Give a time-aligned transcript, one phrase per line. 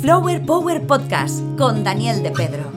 [0.00, 2.70] Flower Power Podcast con Daniel de Pedro.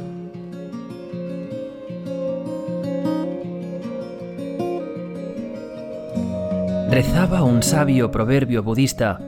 [6.90, 9.20] Rezaba un sabio proverbio budista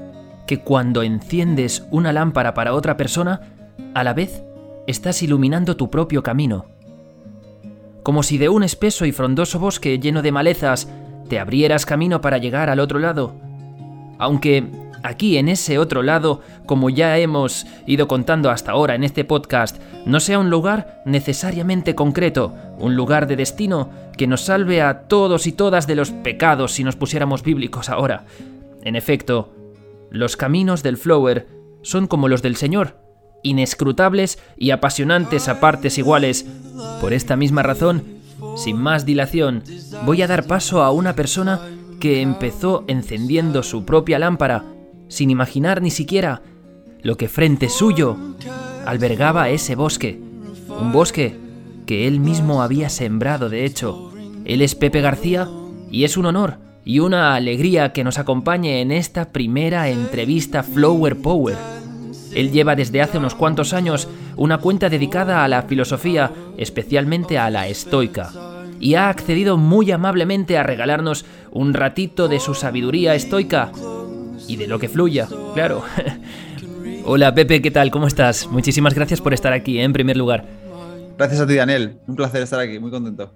[0.48, 3.42] que cuando enciendes una lámpara para otra persona,
[3.94, 4.44] a la vez
[4.88, 6.66] estás iluminando tu propio camino.
[8.02, 10.90] Como si de un espeso y frondoso bosque lleno de malezas
[11.30, 13.36] te abrieras camino para llegar al otro lado.
[14.18, 19.26] Aunque aquí en ese otro lado, como ya hemos ido contando hasta ahora en este
[19.26, 25.02] podcast, no sea un lugar necesariamente concreto, un lugar de destino que nos salve a
[25.08, 28.26] todos y todas de los pecados si nos pusiéramos bíblicos ahora.
[28.84, 29.54] En efecto,
[30.10, 31.48] los caminos del flower
[31.82, 32.98] son como los del Señor,
[33.44, 36.46] inescrutables y apasionantes a partes iguales.
[37.02, 38.04] Por esta misma razón,
[38.56, 39.64] sin más dilación,
[40.06, 41.62] voy a dar paso a una persona
[42.00, 44.66] que empezó encendiendo su propia lámpara,
[45.14, 46.42] sin imaginar ni siquiera
[47.04, 48.18] lo que frente suyo
[48.86, 50.20] albergaba ese bosque.
[50.70, 51.38] Un bosque
[51.86, 54.12] que él mismo había sembrado, de hecho.
[54.44, 55.48] Él es Pepe García
[55.92, 61.16] y es un honor y una alegría que nos acompañe en esta primera entrevista Flower
[61.18, 61.58] Power.
[62.34, 67.52] Él lleva desde hace unos cuantos años una cuenta dedicada a la filosofía, especialmente a
[67.52, 68.32] la estoica,
[68.80, 73.72] y ha accedido muy amablemente a regalarnos un ratito de su sabiduría estoica
[74.48, 75.84] y de lo que fluya, claro.
[77.06, 77.92] Hola Pepe, ¿qué tal?
[77.92, 78.48] ¿Cómo estás?
[78.48, 79.84] Muchísimas gracias por estar aquí, ¿eh?
[79.84, 80.46] en primer lugar.
[81.18, 81.98] Gracias a ti, Daniel.
[82.08, 83.34] Un placer estar aquí, muy contento.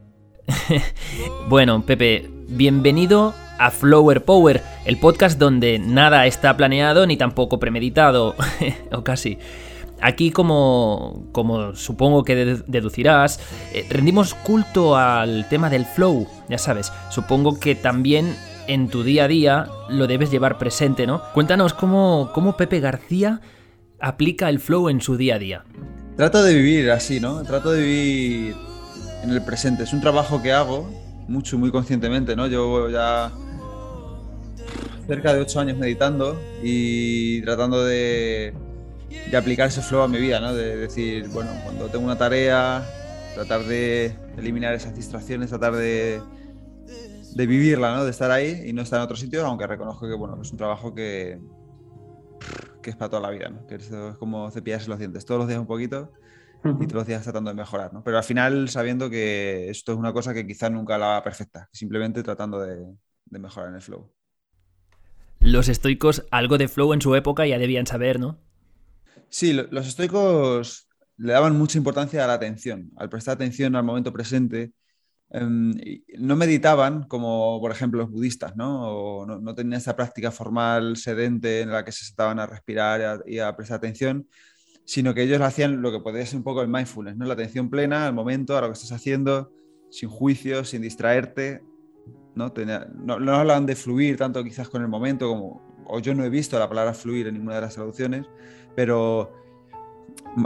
[1.50, 8.36] bueno, Pepe, bienvenido a Flower Power, el podcast donde nada está planeado ni tampoco premeditado,
[8.92, 9.38] o casi.
[10.00, 13.40] Aquí, como, como supongo que deducirás,
[13.74, 16.94] eh, rendimos culto al tema del flow, ya sabes.
[17.10, 18.36] Supongo que también
[18.68, 21.22] en tu día a día lo debes llevar presente, ¿no?
[21.34, 23.42] Cuéntanos cómo, cómo Pepe García
[24.00, 25.66] aplica el flow en su día a día.
[26.16, 27.44] Trato de vivir así, ¿no?
[27.44, 28.56] Trato de vivir
[29.24, 29.84] en el presente.
[29.84, 30.90] Es un trabajo que hago
[31.28, 32.48] mucho, muy conscientemente, ¿no?
[32.48, 33.32] Yo ya
[35.08, 38.54] cerca de ocho años meditando y tratando de,
[39.32, 40.54] de aplicar ese flow a mi vida, ¿no?
[40.54, 42.84] De decir, bueno, cuando tengo una tarea,
[43.36, 46.20] tratar de eliminar esas distracciones, tratar de,
[47.38, 48.04] de vivirla, ¿no?
[48.04, 50.58] De estar ahí y no estar en otro sitio, aunque reconozco que, bueno, es un
[50.58, 51.40] trabajo que,
[52.82, 53.68] que es para toda la vida, ¿no?
[53.68, 56.12] Que es como cepillarse los dientes, todos los días un poquito
[56.66, 58.04] y todos los días tratando de mejorar, ¿no?
[58.04, 61.70] Pero al final sabiendo que esto es una cosa que quizás nunca la haga perfecta,
[61.72, 62.84] simplemente tratando de,
[63.26, 64.12] de mejorar en el flow.
[65.40, 68.40] Los estoicos algo de flow en su época ya debían saber, ¿no?
[69.30, 74.12] Sí, los estoicos le daban mucha importancia a la atención, al prestar atención al momento
[74.12, 74.72] presente.
[75.30, 75.74] Em,
[76.20, 79.22] no meditaban como, por ejemplo, los budistas, ¿no?
[79.22, 83.40] O no, tenían esa práctica formal sedente en la que se sentaban a respirar y
[83.40, 84.28] a, prestar atención,
[84.86, 87.26] sino que ellos hacían lo que podría ser un poco el mindfulness, ¿no?
[87.26, 89.52] La atención plena al momento, a lo que estás haciendo,
[89.92, 91.62] sin juicio, sin distraerte.
[92.36, 92.54] ¿no?
[93.04, 96.30] no, no hablan de fluir tanto quizás con el momento, como, o yo no he
[96.30, 98.28] visto la palabra fluir en ninguna de las traducciones,
[98.76, 99.34] pero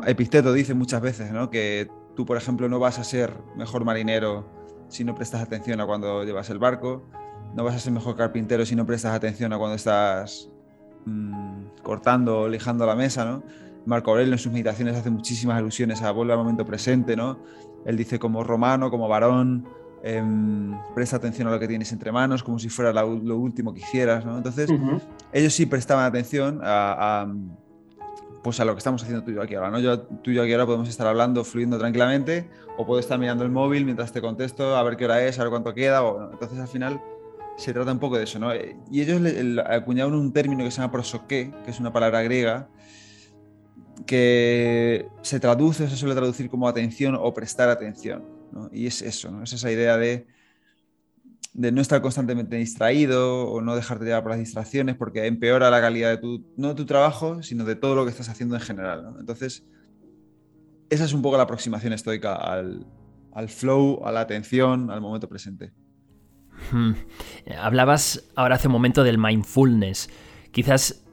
[0.08, 1.50] Episteto dice muchas veces ¿no?
[1.50, 4.61] que tú, por ejemplo, no vas a ser mejor marinero
[4.91, 7.03] si no prestas atención a cuando llevas el barco,
[7.56, 10.50] no vas a ser mejor carpintero si no prestas atención a cuando estás
[11.06, 13.44] mmm, cortando o lijando la mesa, ¿no?
[13.85, 17.40] Marco Aurelio en sus meditaciones hace muchísimas alusiones a volver al momento presente, ¿no?
[17.85, 19.66] Él dice como romano, como varón,
[20.03, 20.24] eh,
[20.94, 23.79] presta atención a lo que tienes entre manos, como si fuera la, lo último que
[23.79, 24.38] hicieras, ¿no?
[24.38, 25.02] Entonces, uh -huh.
[25.31, 27.34] ellos sí prestaban atención a, a
[28.44, 29.79] pues a lo que estamos haciendo tú y yo aquí ahora, ¿no?
[29.79, 33.44] Yo, tú y yo aquí ahora podemos estar hablando, fluyendo tranquilamente, o puedo estar mirando
[33.44, 36.31] el móvil mientras te contesto, a ver qué hora es, a ver cuánto queda, o,
[36.31, 37.02] entonces al final
[37.57, 38.52] se trata un poco de eso, ¿no?
[38.56, 42.69] Y ellos le, acuñaron un término que se llama prosoqué, que es una palabra griega,
[44.06, 48.23] que se traduce, se suele traducir como atención o prestar atención.
[48.72, 49.44] Y es eso, ¿no?
[49.44, 50.25] Es esa idea de
[51.54, 55.82] de no estar constantemente distraído o no dejarte llevar por las distracciones porque empeora la
[55.82, 58.62] calidad de tu, no de tu trabajo, sino de todo lo que estás haciendo en
[58.62, 59.03] general.
[59.03, 59.20] ¿no?
[59.20, 59.66] Entonces,
[60.90, 62.86] esa es un poco la aproximación estoica al,
[63.34, 65.74] al, flow, a la atención, al momento presente.
[66.72, 66.94] Hmm.
[67.59, 70.09] Hablabas ahora hace un momento del mindfulness.
[70.52, 71.04] Quizás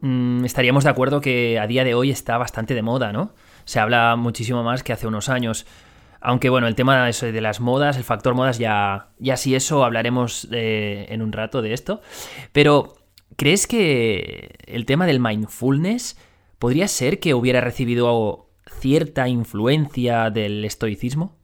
[0.00, 3.34] mmm, estaríamos de acuerdo que a día de hoy está bastante de moda, ¿no?
[3.64, 5.66] Se habla muchísimo más que hace unos años.
[6.20, 9.54] Aunque bueno, el tema de, eso, de las modas, el factor modas, ya, ya si
[9.54, 12.00] eso hablaremos de, en un rato de esto.
[12.52, 12.96] Pero,
[13.36, 16.16] ¿crees que el tema del mindfulness
[16.58, 18.50] podría ser que hubiera recibido
[18.80, 21.36] cierta influencia del estoicismo?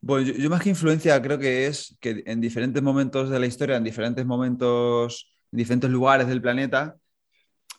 [0.00, 3.76] Bueno, yo, más que influencia creo que es que en diferentes momentos de la historia,
[3.76, 6.96] en diferentes momentos, en diferentes lugares del planeta,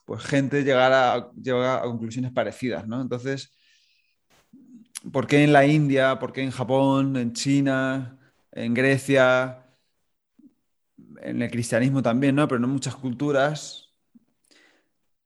[0.06, 3.02] pues gente llegara a, llega a conclusiones parecidas, ¿no?
[3.02, 3.52] Entonces,
[5.12, 8.20] ¿por qué en la India, por qué en Japón, en China,
[8.52, 9.66] en Grecia,
[11.22, 12.48] en el cristianismo también, ¿no?
[12.48, 13.90] Pero no muchas culturas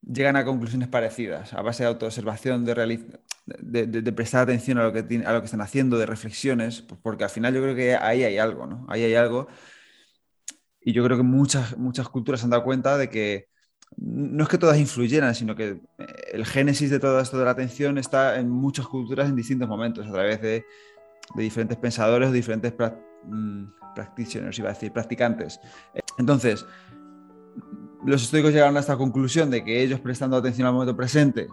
[0.06, 5.00] llegan a conclusiones parecidas, a base de autoobservación, de, de, prestar atención a lo, que,
[5.24, 8.24] a lo que están haciendo, de reflexiones, pues porque al final yo creo que ahí
[8.24, 8.86] hay algo, ¿no?
[8.88, 9.48] Ahí hay algo.
[10.80, 13.48] Y yo creo que muchas, muchas culturas se han dado cuenta de que
[13.96, 15.68] no es que todas influyeran, sino que
[15.98, 19.68] eh, el génesis de todo esto de la atención está en muchas culturas en distintos
[19.68, 20.64] momentos, a través de,
[21.36, 22.74] diferentes pensadores o diferentes
[23.24, 23.64] mm,
[23.94, 25.60] practitioners, iba a decir, practicantes.
[26.18, 26.66] Entonces,
[28.04, 31.48] los estoicos llegaron a esta conclusión de que ellos prestando atención al momento presente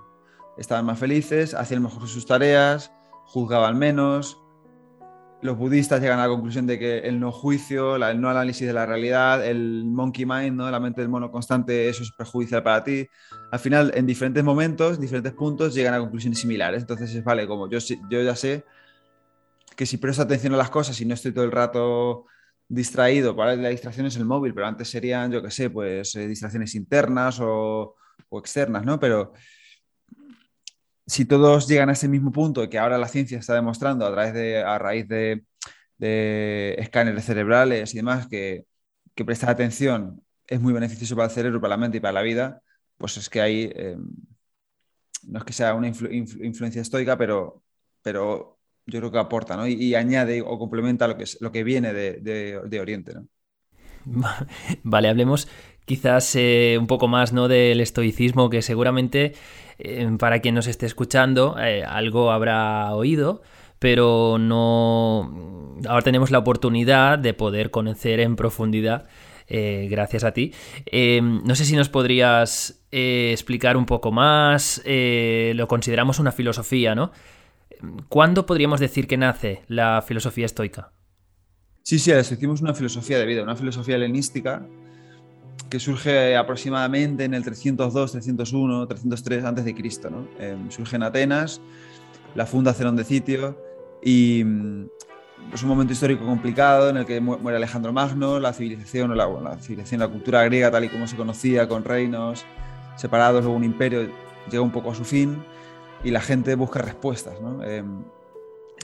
[0.57, 2.91] estaban más felices, hacían mejor sus tareas,
[3.25, 4.40] juzgaban menos,
[5.41, 8.73] los budistas llegan a la conclusión de que el no juicio, el no análisis de
[8.73, 10.69] la realidad, el monkey mind, ¿no?
[10.69, 13.07] la mente del mono constante, eso es perjudicial para ti.
[13.51, 16.83] Al final, en diferentes momentos, diferentes puntos, llegan a conclusiones similares.
[16.83, 17.79] Entonces, vale, como yo,
[18.09, 18.63] yo ya sé
[19.75, 22.25] que si presto atención a las cosas y no estoy todo el rato
[22.67, 26.27] distraído, para la distracción es el móvil, pero antes serían, yo qué sé, pues eh,
[26.27, 27.95] distracciones internas o,
[28.29, 28.99] o externas, ¿no?
[28.99, 29.33] Pero
[31.11, 34.33] si todos llegan a ese mismo punto que ahora la ciencia está demostrando a, través
[34.33, 35.43] de, a raíz de,
[36.77, 38.65] escáneres cerebrales y demás, que,
[39.13, 42.21] que, prestar atención es muy beneficioso para el cerebro, para la mente y para la
[42.21, 42.61] vida,
[42.97, 43.97] pues es que hay, eh,
[45.27, 47.61] no es que sea una influencia estoica, pero,
[48.01, 49.67] pero yo creo que aporta ¿no?
[49.67, 53.13] y, añade o complementa lo que, es, lo que viene de, de, Oriente.
[53.15, 53.27] ¿no?
[54.83, 55.49] Vale, hablemos
[55.83, 57.49] quizás eh, un poco más ¿no?
[57.49, 59.33] del estoicismo, que seguramente
[59.83, 63.41] eh, para quien nos esté escuchando eh, algo habrá oído,
[63.79, 65.77] pero no.
[65.87, 69.07] Ahora tenemos la oportunidad de poder conocer en profundidad.
[69.49, 70.53] gracias a ti.
[70.91, 74.81] no sé si nos podrías explicar un poco más.
[74.85, 77.11] lo consideramos una filosofía, ¿no?
[78.07, 80.91] ¿Cuándo podríamos decir que nace la filosofía estoica?
[81.83, 84.65] Sí, sí, decimos una filosofía de vida, una filosofía helenística
[85.69, 90.09] que surge aproximadamente en el 302, 301, 303 antes de Cristo.
[90.09, 90.27] ¿no?
[90.39, 91.61] Em, surge en Atenas,
[92.35, 93.57] la funda Zenón de Sitio
[94.03, 94.85] y mm,
[95.53, 99.57] es un momento histórico complicado en el que muere Alejandro Magno, la civilización, la, la
[99.57, 102.45] civilización, la cultura griega tal y como se conocía, con reinos
[102.95, 104.09] separados, luego un imperio,
[104.49, 105.43] llega un poco a su fin
[106.03, 107.41] y la gente busca respuestas.
[107.41, 107.63] ¿no?
[107.63, 108.03] Em,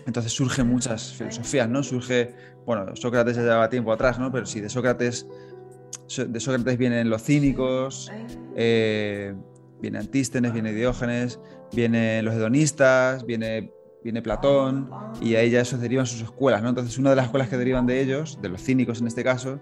[0.05, 1.83] entonces surgen muchas filosofías, ¿no?
[1.83, 2.33] Surge,
[2.65, 4.31] bueno, Sócrates ya lleva tiempo atrás, ¿no?
[4.31, 5.27] Pero sí, de Sócrates
[6.15, 8.11] de Sócrates vienen los cínicos,
[8.55, 9.33] eh,
[9.81, 11.39] viene Antístenes, viene Diógenes,
[11.73, 13.71] vienen los hedonistas, viene,
[14.03, 14.89] viene Platón,
[15.21, 16.69] y ahí ya esos derivan sus escuelas, ¿no?
[16.69, 19.59] Entonces, una de las escuelas que derivan de ellos, de los cínicos en este caso,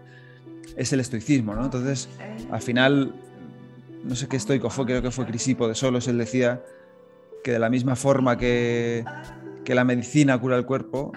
[0.78, 1.66] es el estoicismo, ¿no?
[1.66, 2.10] Entonces,
[2.52, 3.16] al final,
[4.04, 6.64] no sé qué estoico fue, creo que fue Crisipo de Solos, él decía
[7.44, 9.04] que de la misma forma que,
[9.64, 11.12] que la medicina cura el cuerpo,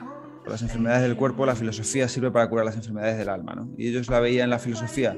[0.50, 3.54] las enfermedades del cuerpo, la filosofía sirve para curar las enfermedades del alma.
[3.54, 3.70] ¿no?
[3.76, 5.16] Y ellos la veían en la filosofía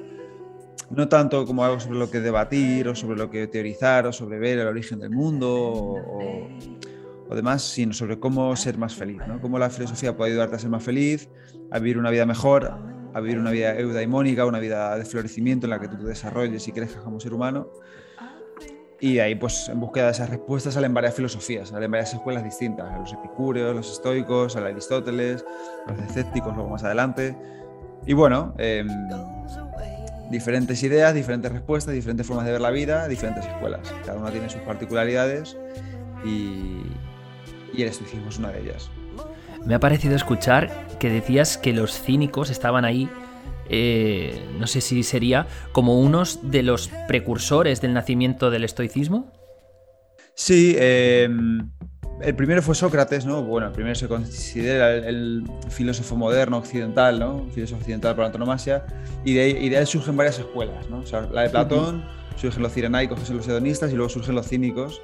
[0.90, 4.38] no tanto como algo sobre lo que debatir o sobre lo que teorizar o sobre
[4.38, 6.48] ver el origen del mundo o,
[7.28, 9.40] o demás, sino sobre cómo ser más feliz, ¿no?
[9.40, 11.28] cómo la filosofía puede ayudarte a ser más feliz,
[11.70, 12.72] a vivir una vida mejor,
[13.14, 16.66] a vivir una vida eudaimónica, una vida de florecimiento en la que tú te desarrolles
[16.66, 17.70] y crezcas como ser humano
[19.00, 22.86] y ahí, pues, en búsqueda de esas respuestas salen varias filosofías, salen varias escuelas distintas,
[22.98, 25.44] los epicúreos, los estoicos, a Aristóteles,
[25.86, 27.34] los escépticos luego más adelante.
[28.06, 28.88] Y bueno, em,
[30.30, 33.80] diferentes ideas, diferentes respuestas, diferentes formas de ver la vida, diferentes escuelas.
[34.04, 35.56] Cada una tiene sus particularidades
[36.22, 36.82] y,
[37.72, 38.90] y el estoicismo es una de ellas.
[39.64, 43.08] Me ha parecido escuchar que decías que los cínicos estaban ahí
[43.70, 49.32] eh, no sé si sería como unos de los precursores del nacimiento del estoicismo.
[50.34, 51.70] Sí, em,
[52.20, 53.42] el primero fue Sócrates, ¿no?
[53.42, 57.46] Bueno, el primero se considera el, filósofo moderno occidental, ¿no?
[57.52, 58.84] filósofo occidental por antonomasia,
[59.24, 61.04] y de, él surgen varias escuelas, ¿no?
[61.32, 62.04] la de Platón,
[62.36, 65.00] surgen los cirenaicos, que son los hedonistas, y luego surgen los cínicos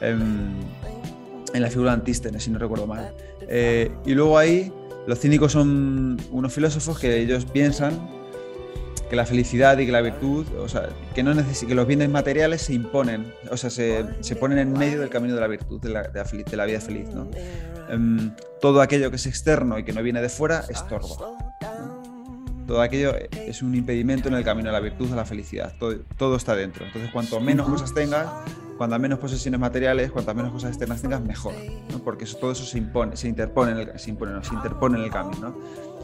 [0.00, 3.14] en la figura de Antístenes, si no recuerdo mal.
[3.48, 4.72] Eh, y luego ahí
[5.06, 8.08] los cínicos son unos filósofos que ellos piensan
[9.08, 12.62] que la felicidad y que la virtud, o sea, que, no que los bienes materiales
[12.62, 15.90] se imponen, o sea, se, se ponen en medio del camino de la virtud, de
[15.90, 17.08] la, de la, vida feliz.
[17.10, 17.28] ¿no?
[17.90, 21.43] Em, todo aquello que es externo y que no viene de fuera estorba.
[22.66, 25.74] Todo aquello es un impedimento en el camino de la virtud, a la felicidad.
[25.78, 26.86] Todo, todo está dentro.
[26.86, 28.26] Entonces, cuanto menos cosas tengas,
[28.76, 31.54] cuantas menos posesiones materiales, cuantas menos cosas externas tengas, mejor,
[32.04, 35.10] porque todo eso se impone, se interpone en el, se impone, se interpone en el
[35.10, 35.56] camino.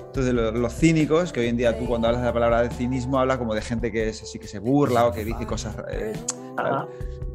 [0.07, 3.19] Entonces, los, cínicos, que hoy en día tú cuando hablas de la palabra de cinismo,
[3.19, 6.12] habla como de gente que sí que se burla o que dice cosas, eh,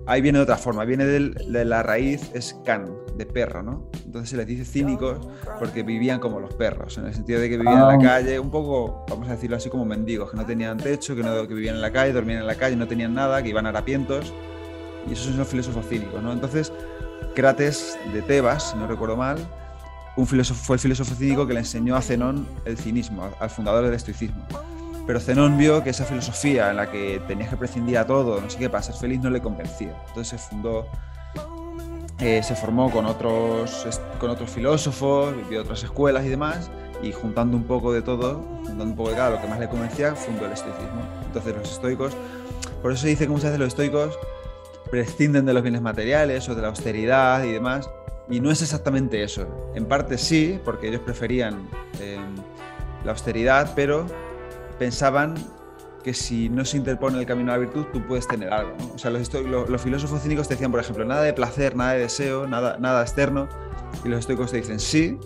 [0.08, 3.90] Ahí viene de otra forma, viene de la raíz es can, de perro, ¿no?
[4.06, 7.58] Entonces se les dice cínicos porque vivían como los perros, en el sentido de que
[7.58, 8.00] vivían en la ah.
[8.00, 11.48] calle, un poco, vamos a decirlo así, como mendigos, que no tenían techo, que, no,
[11.48, 14.32] que vivían en la calle, dormían en la calle, no tenían nada, que iban harapientos,
[15.10, 16.32] y esos son los filósofos cínicos, ¿no?
[16.32, 16.72] Entonces,
[17.34, 19.38] Crates de Tebas, si no recuerdo mal,
[20.16, 23.84] un filósofo, fue el filósofo cínico que le enseñó a Zenón el cinismo, al fundador
[23.86, 24.46] del estoicismo.
[25.06, 28.50] Pero Zenón vio que esa filosofía en la que tenías que prescindir a todo, no
[28.50, 29.96] sé qué, para ser feliz, no le convencía.
[30.08, 30.88] Entonces se fundó,
[32.20, 33.88] eh, se formó con otros,
[34.20, 36.72] con otros filósofos, vivió otras escuelas y demás,
[37.04, 39.70] y juntando un poco de todo, juntando un poco de cada lo que más le
[39.70, 41.02] convencía, fundó el estoicismo.
[41.28, 42.14] Entonces los estoicos,
[42.82, 44.18] por eso se dice que muchas veces los estoicos
[44.90, 47.90] prescinden de los bienes materiales o de la austeridad y demás,
[48.28, 49.72] y no es exactamente eso.
[49.76, 51.70] En parte sí, porque ellos preferían
[52.00, 52.18] eh,
[53.04, 54.08] la austeridad, pero
[54.77, 55.36] pensaban
[56.03, 58.75] que si no se interpone el camino a la virtud, tú puedes tener algo.
[58.94, 62.01] O sea, los, los, filósofos cínicos te decían, por ejemplo, nada de placer, nada de
[62.01, 63.48] deseo, nada, nada externo.
[64.03, 65.17] Y los estoicos te dicen, sí,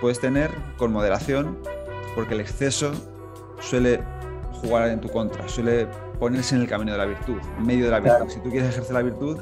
[0.00, 1.58] puedes tener con moderación,
[2.14, 2.92] porque el exceso
[3.60, 4.00] suele
[4.60, 5.88] jugar en tu contra, suele
[6.20, 8.28] ponerse en el camino de la virtud, en medio de la virtud.
[8.28, 9.38] Si tú quieres ejercer la virtud,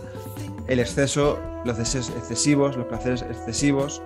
[0.66, 4.00] el exceso, los deseos excesivos, los placeres excesivos,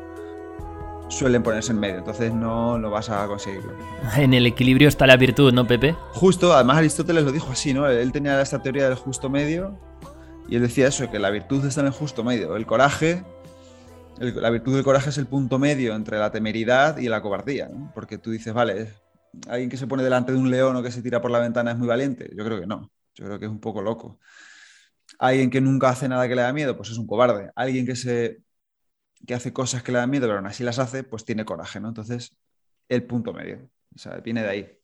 [1.13, 3.73] suelen ponerse en medio, entonces no lo vas a conseguirlo.
[4.17, 5.95] En el equilibrio está la virtud, ¿no, Pepe?
[6.13, 7.87] Justo, además Aristóteles lo dijo así, ¿no?
[7.89, 9.79] Él tenía esta teoría del justo medio
[10.49, 12.57] y él decía eso, que la virtud está en el justo medio.
[12.57, 13.25] El coraje,
[14.19, 17.93] la virtud del coraje es el punto medio entre la temeridad y la cobardía, ¿no?
[17.95, 18.93] Porque tú dices, vale,
[19.49, 21.73] alguien que se pone delante de un león o que se tira por la ventana
[21.73, 22.31] es muy valiente.
[22.37, 24.19] Yo creo que no, yo creo que es un poco loco.
[25.19, 27.51] Alguien que nunca hace nada que le da miedo, pues es un cobarde.
[27.55, 28.43] Alguien que se
[29.27, 31.81] que hace cosas que le dan miedo, pero aún así las hace, pues tiene coraje,
[31.81, 31.89] ¿no?
[31.89, 32.37] Entonces,
[32.89, 33.71] el punto medio.
[33.95, 34.79] O sea, viene de ahí.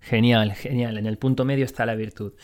[0.00, 0.98] Genial, genial.
[0.98, 2.34] En el punto medio está la virtud.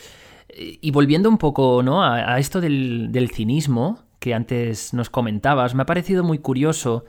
[0.57, 2.03] Y volviendo un poco ¿no?
[2.03, 7.05] a, esto del, cinismo que antes nos comentabas, me ha parecido muy curioso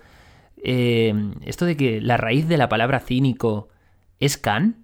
[0.58, 1.14] eh,
[1.46, 3.70] esto de que la raíz de la palabra cínico
[4.20, 4.84] es can,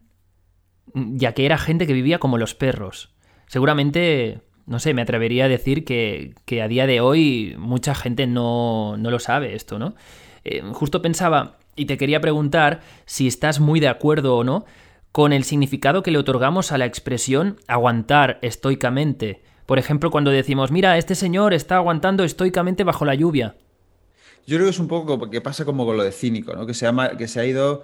[0.93, 3.13] ya que era gente que vivía como los perros.
[3.47, 8.95] Seguramente no sé, me atrevería a decir que, a día de hoy mucha gente no,
[8.97, 9.95] lo sabe esto, ¿no?
[10.43, 14.65] Eh, justo pensaba y te quería preguntar si estás muy de acuerdo o no
[15.11, 19.43] con el significado que le otorgamos a la expresión aguantar estoicamente.
[19.65, 23.55] Por ejemplo, cuando decimos, mira, este señor está aguantando estoicamente bajo la lluvia.
[24.45, 26.65] Yo creo que es un poco que pasa como con lo de cínico, ¿no?
[26.65, 27.83] que, se que se ha ido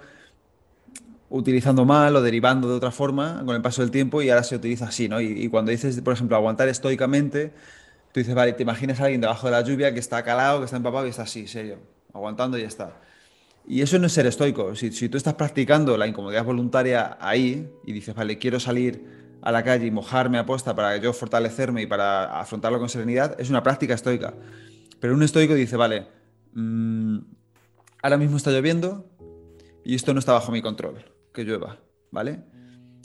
[1.32, 4.54] utilizando mal o derivando de otra forma con el paso del tiempo y ahora se
[4.54, 5.20] utiliza así, ¿no?
[5.20, 7.52] Y, cuando dices, por ejemplo, aguantar estoicamente,
[8.12, 10.66] tú dices, vale, te imaginas a alguien debajo de la lluvia que está calado, que
[10.66, 11.78] está empapado y está así, serio,
[12.12, 13.00] aguantando y ya está.
[13.66, 14.76] Y eso no es ser estoico.
[14.76, 19.02] Si, si tú estás practicando la incomodidad voluntaria ahí y dices, vale, quiero salir
[19.40, 23.40] a la calle y mojarme a posta para yo fortalecerme y para afrontarlo con serenidad,
[23.40, 24.34] es una práctica estoica.
[25.00, 26.08] Pero un estoico dice, vale,
[26.52, 27.18] mm,
[28.02, 29.06] ahora mismo está lloviendo
[29.82, 31.78] y esto no está bajo mi control que llueva,
[32.10, 32.42] ¿vale?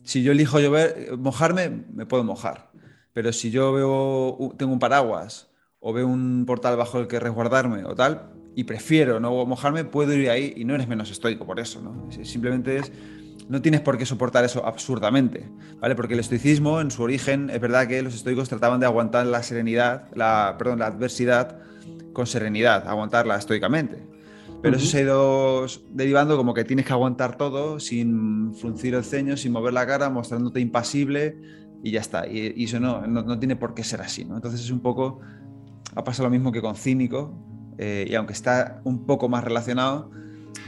[0.04, 2.72] Si yo elijo llover, mojarme, me puedo mojar.
[3.14, 7.84] Pero si yo veo, tengo un paraguas o veo un portal bajo el que resguardarme
[7.84, 11.60] o tal, y prefiero no mojarme, puedo ir ahí y no eres menos estoico por
[11.60, 12.10] eso, ¿no?
[12.24, 12.92] Simplemente es,
[13.50, 15.48] no tienes por qué soportar eso absurdamente,
[15.80, 15.96] ¿vale?
[15.96, 19.44] Porque el estoicismo, en su origen, es verdad que los estoicos trataban de aguantar la
[19.44, 21.60] serenidad, la, perdón, la adversidad
[22.14, 24.17] con serenidad, aguantarla estoicamente.
[24.62, 29.04] Pero eso se ha ido derivando como que tienes que aguantar todo sin fruncir el
[29.04, 31.38] ceño, sin mover la cara, mostrándote impasible
[31.84, 32.28] y ya está.
[32.28, 34.26] Y, eso no, no, tiene por qué ser así.
[34.26, 34.36] ¿no?
[34.36, 35.20] Entonces es un poco,
[35.96, 37.34] ha pasado lo mismo que con cínico,
[37.78, 40.10] eh, y aunque está un poco más relacionado,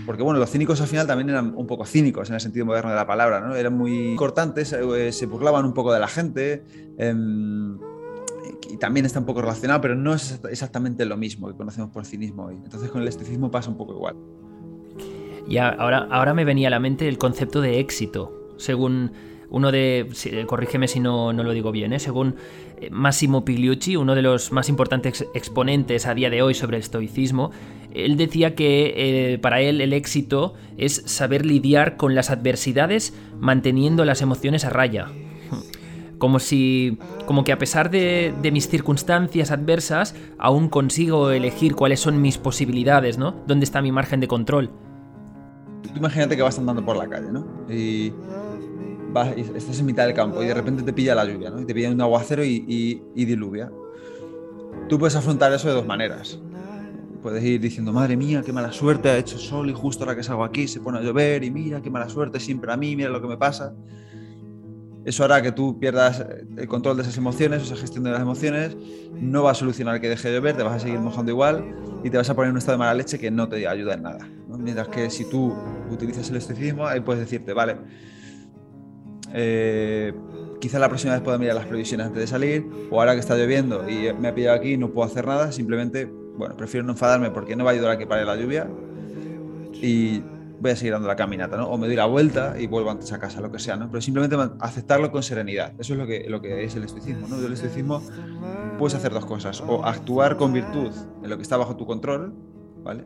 [0.05, 2.91] porque bueno, los cínicos al final también eran un poco cínicos en el sentido moderno
[2.91, 3.55] de la palabra, ¿no?
[3.55, 6.63] Eran muy cortantes, eh, se burlaban un poco de la gente.
[6.97, 7.77] Em,
[8.67, 12.05] y también está un poco relacionado, pero no es exactamente lo mismo que conocemos por
[12.05, 12.55] cinismo hoy.
[12.55, 14.15] Entonces con el estoicismo pasa un poco igual.
[15.47, 18.53] Y ahora, ahora me venía a la mente el concepto de éxito.
[18.57, 19.11] Según
[19.49, 20.07] uno de,
[20.45, 21.99] corrígeme si no, no lo digo bien, ¿eh?
[21.99, 22.35] según
[22.79, 26.83] eh, Massimo Pigliucci, uno de los más importantes exponentes a día de hoy sobre el
[26.83, 27.51] estoicismo,
[27.93, 28.93] él decía que
[29.33, 34.69] eh, para él el éxito es saber lidiar con las adversidades manteniendo las emociones a
[34.69, 35.07] raya.
[36.19, 36.99] Como si.
[37.25, 43.17] como que a pesar de, mis circunstancias adversas, aún consigo elegir cuáles son mis posibilidades,
[43.17, 43.35] ¿no?
[43.47, 44.69] ¿Dónde está mi margen de control?
[45.81, 47.47] Tú imagínate que vas andando por la calle, ¿no?
[47.69, 48.13] Y,
[49.13, 51.61] vas, estás en mitad del campo y de repente te pilla la lluvia, ¿no?
[51.61, 53.71] Y te pilla un aguacero y, y diluvia.
[54.89, 56.37] Tú puedes afrontar eso de dos maneras.
[57.23, 60.23] Puedes ir diciendo, madre mía, qué mala suerte, ha hecho sol y justo ahora que
[60.23, 63.09] salgo aquí se pone a llover y mira, qué mala suerte siempre a mí, mira
[63.09, 63.73] lo que me pasa
[65.05, 66.25] Eso hará que tú pierdas
[66.57, 68.75] el control de esas emociones, esa gestión de las emociones,
[69.13, 71.63] no va a solucionar que deje de llover, te vas a seguir mojando igual
[72.03, 73.93] y te vas a poner en un estado de mala leche que no te ayuda
[73.93, 74.29] en nada.
[74.47, 75.53] Mientras que si tú
[75.89, 77.77] utilizas el estoicismo, ahí puedes decirte, vale,
[79.33, 80.13] eh,
[80.59, 83.37] quizá la próxima vez pueda mirar las previsiones antes de salir, o ahora que está
[83.37, 87.31] lloviendo y me ha pillado aquí no puedo hacer nada, simplemente, bueno, prefiero no enfadarme
[87.31, 88.67] porque no va a ayudar a que pare la lluvia
[89.73, 90.21] y
[90.59, 91.67] voy a seguir dando la caminata, ¿no?
[91.67, 93.89] O me doy la vuelta y vuelvo antes a casa, lo que sea, ¿no?
[93.89, 95.73] Pero simplemente aceptarlo con serenidad.
[95.79, 97.39] Eso es lo que, lo que es el estoicismo, ¿no?
[97.39, 98.01] Del estoicismo
[98.77, 99.61] puedes hacer dos cosas.
[99.65, 100.91] O actuar con virtud
[101.23, 102.33] en lo que está bajo tu control,
[102.83, 103.05] ¿vale?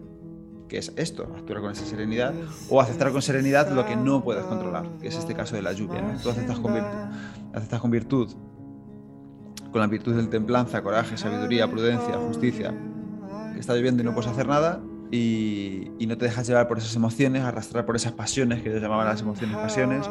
[0.68, 2.34] Que es esto, actuar con esa serenidad.
[2.70, 5.74] O aceptar con serenidad lo que no puedes controlar, que es este caso de la
[5.74, 6.18] lluvia, ¿no?
[6.20, 6.98] Tú aceptas con virtud,
[7.54, 8.30] aceptas con virtud,
[9.72, 12.74] con la virtud del templanza, coraje, sabiduría, prudencia, justicia,
[13.54, 14.82] que está lloviendo y no puedes hacer nada,
[15.16, 19.06] y, no te dejas llevar por esas emociones, arrastrar por esas pasiones, que ellos llamaban
[19.06, 20.10] las emociones pasiones,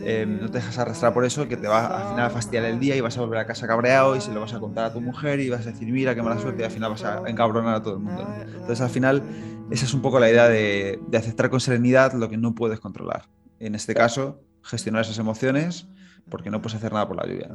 [0.00, 2.78] em, no te dejas arrastrar por eso, que te va al final a fastidiar el
[2.78, 4.92] día y vas a volver a casa cabreado y se lo vas a contar a
[4.92, 7.22] tu mujer y vas a decir, mira qué mala suerte y al final vas a
[7.26, 8.26] encabronar a todo el mundo.
[8.46, 9.22] Entonces al final
[9.70, 13.28] esa es un poco la idea de, aceptar con serenidad lo que no puedes controlar.
[13.58, 15.88] En este caso, gestionar esas emociones
[16.30, 17.50] porque no puedes hacer nada por la lluvia.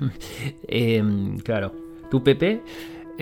[0.68, 1.74] Em, claro.
[2.10, 2.62] ¿Tú, Pepe?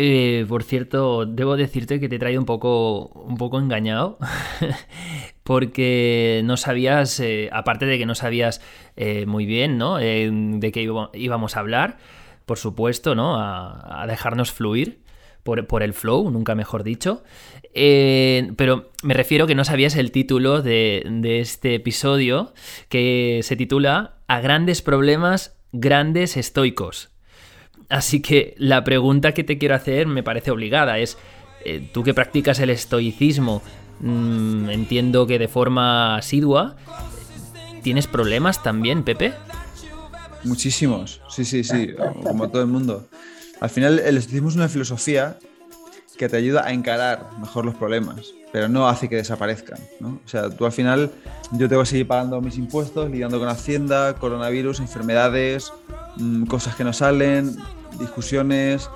[0.01, 4.17] Eh, por cierto, debo decirte que te he traído un poco, un poco engañado.
[5.43, 8.61] porque no sabías, eh, aparte de que no sabías
[8.95, 9.97] eh, muy bien, ¿no?
[9.97, 11.99] de qué íbamos a hablar,
[12.47, 13.41] por supuesto, ¿no?
[13.41, 15.03] A, dejarnos fluir
[15.43, 17.25] por, el flow, nunca mejor dicho.
[17.75, 22.53] pero me refiero que no sabías el título de este episodio,
[22.89, 27.18] que se titula A grandes problemas, grandes estoicos.
[27.89, 30.99] Así que la pregunta que te quiero hacer me parece obligada.
[30.99, 31.17] Es,
[31.65, 33.63] eh, tú que practicas el estoicismo,
[34.01, 36.77] mm, entiendo que de forma asidua,
[37.83, 39.33] ¿tienes problemas también, Pepe?
[40.45, 43.09] Muchísimos, sí, sí, sí, como todo el mundo.
[43.61, 45.39] Al final el estoicismo es una filosofía
[46.17, 49.79] que te ayuda a encarar mejor los problemas, pero no hace que desaparezcan.
[50.01, 50.21] ¿no?
[50.25, 51.11] O sea, tú al final,
[51.53, 55.73] yo tengo que seguir pagando mis impuestos, lidiando con Hacienda, coronavirus, enfermedades,
[56.17, 57.57] mm, cosas que no salen,
[57.99, 58.89] discusiones,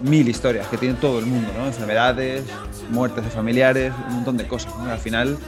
[0.00, 1.66] mil historias que tiene todo el mundo, ¿no?
[1.66, 2.44] Enfermedades,
[2.90, 4.72] muertes de familiares, un montón de cosas.
[4.88, 5.38] Al final,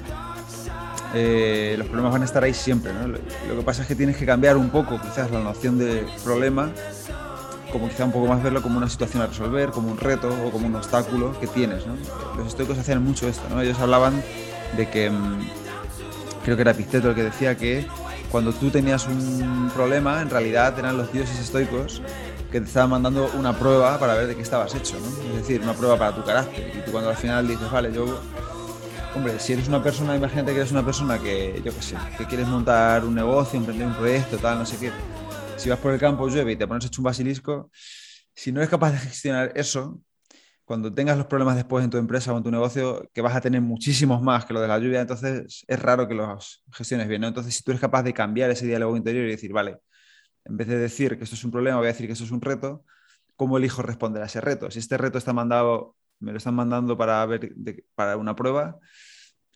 [1.15, 3.09] eh, los problemas van a estar ahí siempre, ¿no?
[3.09, 6.71] Lo que pasa es que tienes que cambiar un poco, quizás, la noción de problema,
[7.73, 10.51] como quizá un poco más verlo como una situación a resolver, como un reto o
[10.51, 11.95] como un obstáculo que tienes, ¿no?
[12.37, 13.61] Los estoicos hacían mucho esto, ¿no?
[13.61, 14.23] Ellos hablaban
[14.77, 15.41] de que, mm,
[16.45, 17.87] creo que era Epicteto el que decía que
[18.31, 22.01] cuando tú tenías un problema, en realidad eran los dioses estoicos
[22.51, 25.07] que te estaban mandando una prueba para ver de qué estabas hecho, ¿no?
[25.07, 26.73] Es decir, una prueba para tu carácter.
[26.77, 28.21] Y tú cuando al final dices, vale, yo...
[29.15, 32.27] Hombre, si eres una persona, imagínate que eres una persona que, yo qué sé, que
[32.27, 34.93] quieres montar un negocio, emprender un proyecto, tal, no sé qué.
[35.57, 37.71] Si vas por el campo, llueve y te pones hecho un basilisco,
[38.35, 40.01] si no eres capaz de gestionar eso,
[40.65, 43.41] cuando tengas los problemas después en tu empresa o en tu negocio, que vas a
[43.41, 47.21] tener muchísimos más que lo de la lluvia, entonces es raro que los gestiones bien,
[47.23, 47.27] ¿no?
[47.27, 49.79] Entonces, si tú eres capaz de cambiar ese diálogo interior y decir, vale,
[50.45, 52.31] en vez de decir que esto es un problema, voy a decir que esto es
[52.31, 52.85] un reto,
[53.37, 54.71] ¿cómo elijo responder a ese reto?
[54.71, 57.55] Si este reto está mandado, me lo están mandando para, ver
[57.95, 58.79] para una prueba,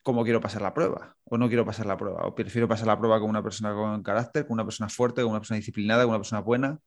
[0.02, 1.16] ¿cómo quiero pasar la prueba?
[1.24, 2.26] ¿O no quiero pasar la prueba?
[2.26, 5.30] ¿O prefiero pasar la prueba con una persona con carácter, con una persona fuerte, con
[5.30, 6.78] una persona disciplinada, con una persona buena?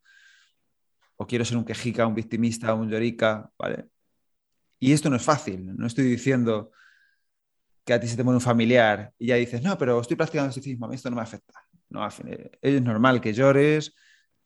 [1.18, 3.50] ¿O quiero ser un quejica, un victimista, un llorica?
[3.58, 3.90] ¿Vale?
[4.80, 5.76] Y esto no es fácil.
[5.76, 6.72] No estoy diciendo
[7.84, 10.50] que a ti se te muere un familiar y ya dices, no, pero estoy practicando
[10.50, 11.54] estoicismo, a mí esto no me afecta.
[11.89, 13.95] No, es normal que llores,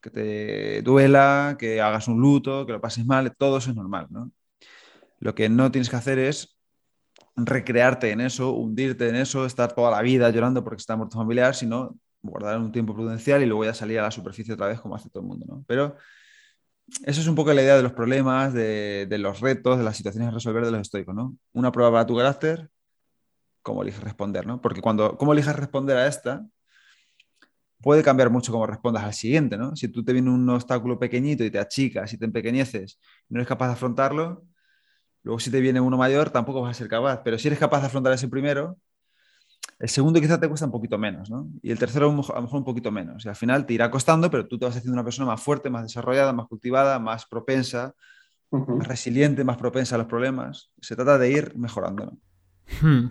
[0.02, 4.08] que te duela, que hagas un luto, que lo pases mal, todo eso es normal,
[4.10, 4.32] ¿no?
[5.20, 6.58] Lo que no tienes que hacer es
[7.36, 11.56] recrearte en eso, hundirte en eso, estar toda la vida llorando porque está muerto familiar,
[11.56, 14.96] sino guardar un tiempo prudencial y luego ya salir a la superficie otra vez como
[14.96, 15.64] hace todo el mundo, ¿no?
[15.68, 15.96] Pero
[17.06, 20.30] eso es un poco la idea de los problemas, de, los retos, de las situaciones
[20.30, 21.36] a resolver de los estoicos, ¿no?
[21.54, 22.70] Una prueba para tu carácter,
[23.62, 24.62] cómo eliges responder, ¿no?
[24.62, 26.46] Porque cuando, cómo eliges responder a esta,
[27.82, 29.76] puede cambiar mucho cómo respondas al siguiente, ¿no?
[29.76, 33.40] Si tú te viene un obstáculo pequeñito y te achicas y te empequeñeces y no
[33.40, 34.44] eres capaz de afrontarlo,
[35.24, 37.82] luego si te viene uno mayor tampoco vas a ser capaz, pero si eres capaz
[37.82, 38.78] de afrontar ese primero,
[39.82, 41.50] el segundo quizás te cuesta un poquito menos, ¿no?
[41.64, 43.26] Y el tercero a lo mejor un poquito menos.
[43.26, 45.72] Y al final te irá costando, pero tú te vas haciendo una persona más fuerte,
[45.72, 47.96] más desarrollada, más cultivada, más propensa,
[48.52, 50.72] más resiliente, más propensa a los problemas.
[50.82, 52.14] Se trata de ir mejorando,
[52.82, 53.08] hmm.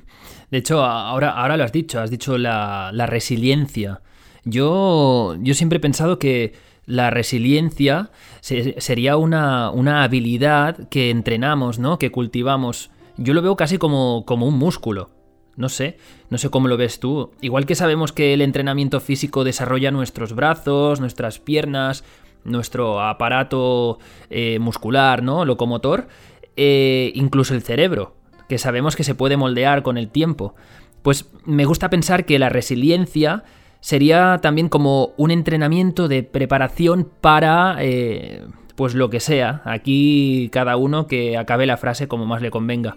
[0.51, 4.03] De hecho, ahora, ahora lo has dicho, has dicho la, la resiliencia.
[4.45, 6.55] Yo, yo siempre he pensado que
[6.87, 11.99] la resiliencia sería una, una, habilidad que entrenamos, ¿no?
[11.99, 12.91] Que cultivamos.
[13.17, 15.11] Yo lo veo casi como, como un músculo.
[15.57, 15.99] No sé,
[16.31, 17.33] no sé cómo lo ves tú.
[17.43, 22.03] Igual que sabemos que el entrenamiento físico desarrolla nuestros brazos, nuestras piernas,
[22.45, 23.99] nuestro aparato
[24.31, 25.45] eh, muscular, ¿no?
[25.45, 26.09] Locomotor,
[26.57, 28.17] eh, incluso el cerebro,
[28.49, 30.55] que sabemos que se puede moldear con el tiempo.
[31.03, 33.45] Pues me gusta pensar que la resiliencia
[33.81, 39.63] sería también como un entrenamiento de preparación para, eh, pues lo que sea.
[39.65, 42.97] Aquí cada uno que acabe la frase como más le convenga.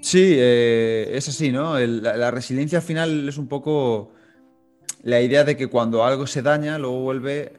[0.00, 1.78] Sí, es así, ¿no?
[1.78, 4.12] la, resiliencia al final es un poco
[5.02, 7.54] la idea de que cuando algo se daña, luego vuelve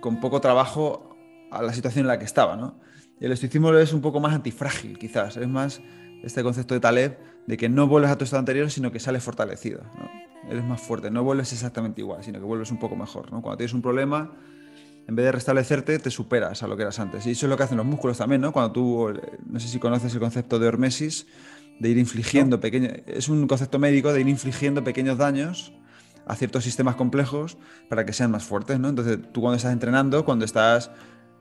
[0.00, 1.16] con poco trabajo
[1.50, 2.80] a la situación en la que estaba, ¿no?
[3.20, 5.36] El estoicismo es un poco más antifrágil, quizás.
[5.36, 5.80] Es más
[6.22, 9.22] este concepto de Taleb de que no vuelves a tu estado anterior, sino que sales
[9.22, 10.31] fortalecido, ¿no?
[10.48, 13.40] Eres más fuerte, no vuelves exactamente igual, sino que vuelves un poco mejor, ¿no?
[13.42, 14.32] Cuando tienes un problema,
[15.06, 17.26] en vez de restablecerte, te superas a lo que eras antes.
[17.26, 18.52] Y eso es lo que hacen los músculos también, ¿no?
[18.52, 19.12] Cuando tú,
[19.46, 21.26] no sé si conoces el concepto de hormesis,
[21.78, 22.92] de ir infligiendo pequeños...
[23.06, 25.72] Es un concepto médico de ir infligiendo pequeños daños
[26.26, 28.88] a ciertos sistemas complejos para que sean más fuertes, ¿no?
[28.88, 30.90] Entonces, tú cuando estás entrenando, cuando estás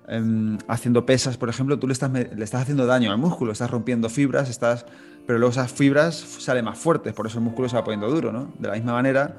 [0.08, 3.70] em, haciendo pesas, por ejemplo, tú le estás, le estás haciendo daño al músculo, estás
[3.70, 4.86] rompiendo fibras, estás,
[5.32, 8.34] pero luego esas fibras salen más fuertes, por eso el músculo se va poniendo duro,
[8.34, 8.52] ¿no?
[8.60, 9.38] De la misma manera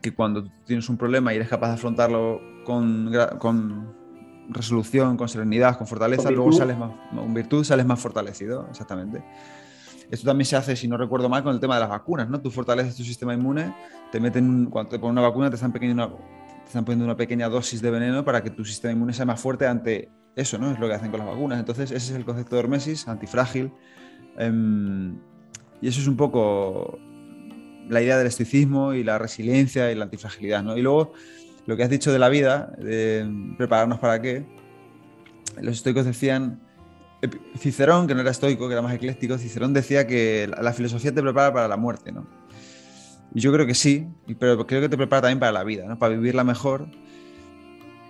[0.00, 3.94] que cuando tienes un problema y eres capaz de afrontarlo con, con
[4.48, 9.22] resolución, con serenidad, con fortaleza, luego sales más, con virtud sales más fortalecido, exactamente.
[10.10, 12.40] Esto también se hace, si no recuerdo mal, con el tema de las vacunas, ¿no?
[12.40, 13.72] Tú fortaleces tu sistema inmune,
[14.10, 17.48] te meten, cuando te ponen una vacuna, te están, una, te están poniendo una pequeña
[17.48, 20.72] dosis de veneno para que tu sistema inmune sea más fuerte ante eso, ¿no?
[20.72, 21.60] Es lo que hacen con las vacunas.
[21.60, 23.70] Entonces, ese es el concepto de hormesis, antifrágil.
[24.38, 25.16] Em,
[25.80, 26.98] y eso es un poco
[27.88, 30.76] la idea del estoicismo y la resiliencia y la antifragilidad, ¿no?
[30.76, 31.12] Y luego,
[31.66, 34.46] lo que has dicho de la vida, de prepararnos para qué,
[35.60, 36.60] los estoicos decían
[37.56, 41.22] Cicerón, que no era estoico, que era más ecléctico, Cicerón decía que la filosofía te
[41.22, 42.26] prepara para la muerte, ¿no?
[43.34, 44.06] Y yo creo que sí,
[44.38, 45.98] pero creo que te prepara también para la vida, ¿no?
[45.98, 46.88] Para vivirla mejor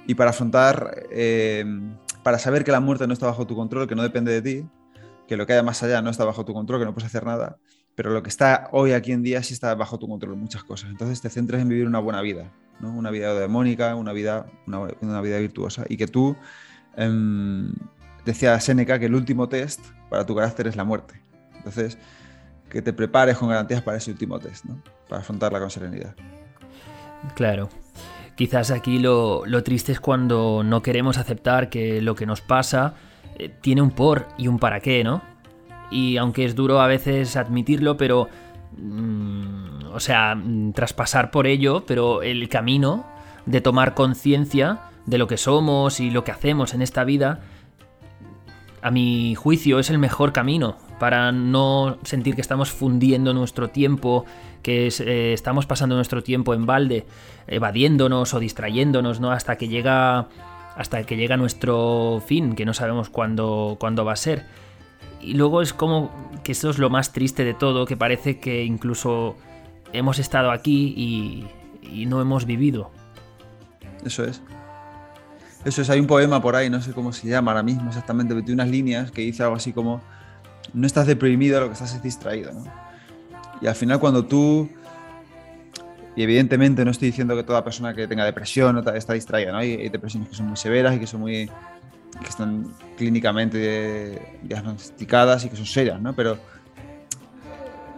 [0.06, 1.64] y para afrontar, eh,
[2.22, 4.68] para saber que la muerte no está bajo tu control, que no depende de ti,
[5.32, 7.24] que lo que haya más allá no está bajo tu control, que no puedes hacer
[7.24, 7.56] nada,
[7.94, 10.90] pero lo que está hoy aquí en día sí está bajo tu control, muchas cosas.
[10.90, 12.92] Entonces te centres en vivir una buena vida, ¿no?
[12.92, 16.36] Una vida demónica, una vida, una, vida virtuosa y que tú...
[16.96, 17.72] Em,
[18.26, 21.20] decía Seneca que el último test para tu carácter es la muerte.
[21.56, 21.96] Entonces,
[22.68, 24.82] que te prepares con garantías para ese último test, ¿no?
[25.08, 26.14] para afrontarla con serenidad.
[27.34, 27.70] Claro.
[28.34, 32.94] Quizás aquí lo, triste es cuando no queremos aceptar que lo que nos pasa
[33.44, 35.22] eh, tiene un por y un para qué, ¿no?
[35.90, 38.28] Y aunque es duro a veces admitirlo, pero...
[38.76, 43.04] Mm, o sea, mm, traspasar por ello, pero el camino
[43.44, 47.40] de tomar conciencia de lo que somos y lo que hacemos en esta vida
[48.82, 54.24] a mi juicio, es el mejor camino para no sentir que estamos fundiendo nuestro tiempo,
[54.62, 57.06] que eh, estamos pasando nuestro tiempo en balde,
[57.46, 59.30] evadiéndonos o distrayéndonos, ¿no?
[59.30, 60.28] Hasta que llega.
[60.76, 64.46] Hasta que llega nuestro fin, que no sabemos cuándo, cuándo va a ser.
[65.20, 66.10] Y luego es como
[66.42, 69.36] que esto es lo más triste de todo, que parece que incluso
[69.92, 71.46] hemos estado aquí y,
[71.82, 72.90] y no hemos vivido.
[74.04, 74.42] Eso es.
[75.64, 78.34] Eso es, hay un poema por ahí, no sé cómo se llama ahora mismo exactamente,
[78.34, 80.00] pero tiene unas líneas que dice algo así como,
[80.72, 82.52] no estás deprimido, lo que estás es distraído.
[82.52, 82.64] ¿no?
[83.60, 84.68] Y al final cuando tú,
[86.14, 89.58] y evidentemente no estoy diciendo que toda persona que tenga depresión está distraída, ¿no?
[89.58, 91.50] hay, depresiones que son muy severas y que son muy
[92.20, 96.14] que están clínicamente diagnosticadas y que son serias, ¿no?
[96.14, 96.36] Pero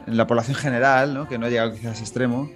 [0.07, 1.29] en la población general, ¿no?
[1.29, 2.49] que no ha llegado quizás a ese extremo,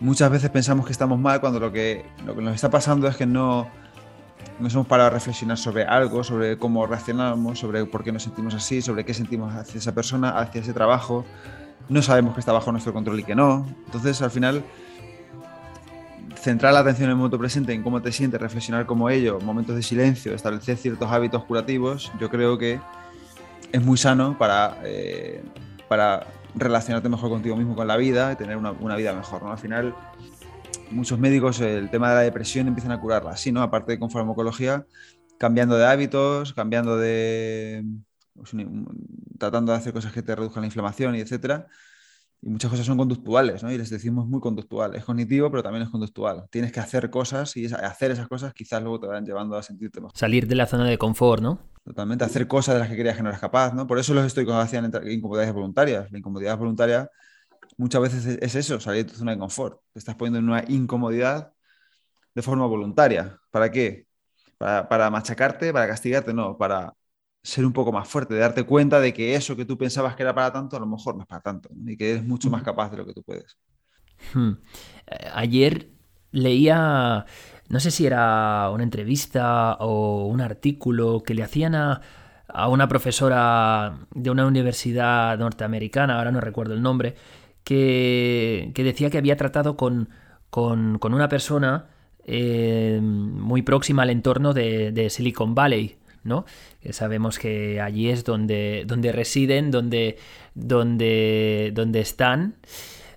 [0.00, 3.16] muchas veces pensamos que estamos mal cuando lo que, lo que nos está pasando es
[3.16, 3.70] que no,
[4.58, 8.54] nos hemos parado a reflexionar sobre algo, sobre cómo reaccionamos, sobre por qué nos sentimos
[8.54, 11.24] así, sobre qué sentimos hacia esa persona, hacia ese trabajo.
[11.88, 13.66] No sabemos que está bajo nuestro control y que no.
[13.86, 14.62] Entonces, al final,
[16.36, 19.76] centrar la atención en el momento presente, en cómo te sientes, reflexionar como ello, momentos
[19.76, 22.80] de silencio, establecer ciertos hábitos curativos, yo creo que
[23.72, 25.42] es muy sano para, eh,
[25.88, 29.42] para relacionarte mejor contigo mismo, con la vida y tener una, una vida mejor.
[29.42, 29.50] ¿no?
[29.50, 29.94] Al final,
[30.92, 33.62] muchos médicos el tema de la depresión empiezan a curarla así, ¿no?
[33.62, 34.86] Aparte con farmacología,
[35.38, 37.84] cambiando de hábitos, cambiando de...
[38.34, 38.52] Pues,
[39.38, 41.66] tratando de hacer cosas que te reduzcan la inflamación y etcétera.
[42.40, 43.70] Y muchas cosas son conductuales, ¿no?
[43.70, 44.94] Y les decimos muy conductual.
[44.96, 46.46] Es cognitivo, pero también es conductual.
[46.50, 50.00] Tienes que hacer cosas y hacer esas cosas quizás luego te van llevando a sentirte
[50.00, 50.16] mejor.
[50.16, 51.60] Salir de la zona de confort, ¿no?
[51.84, 53.86] Totalmente, hacer cosas de las que creías que no eras capaz, ¿no?
[53.86, 56.10] Por eso los estoicos hacían incomodidades voluntarias.
[56.10, 57.10] La incomodidad voluntaria
[57.76, 59.80] muchas veces es eso, salir de tu zona de confort.
[59.92, 61.52] Te estás poniendo en una incomodidad
[62.34, 63.38] de forma voluntaria.
[63.50, 64.06] ¿Para qué?
[64.58, 66.94] Para, machacarte, para castigarte, no, para
[67.42, 70.22] ser un poco más fuerte, de darte cuenta de que eso que tú pensabas que
[70.22, 72.62] era para tanto, a lo mejor no es para tanto, y que eres mucho más
[72.62, 73.58] capaz de lo que tú puedes.
[74.32, 74.52] Hmm.
[75.08, 75.90] Eh, ayer
[76.30, 77.26] leía,
[77.68, 82.00] no sé si era una entrevista o un artículo que le hacían a,
[82.46, 87.16] a una profesora de una universidad norteamericana, ahora no recuerdo el nombre,
[87.64, 90.08] que, decía que había tratado con,
[90.50, 91.86] con, una persona
[92.24, 96.44] eh, muy próxima al entorno de, Silicon Valley, ¿no?
[96.80, 100.18] Que sabemos que allí es donde, donde residen, donde,
[100.54, 102.56] donde, donde están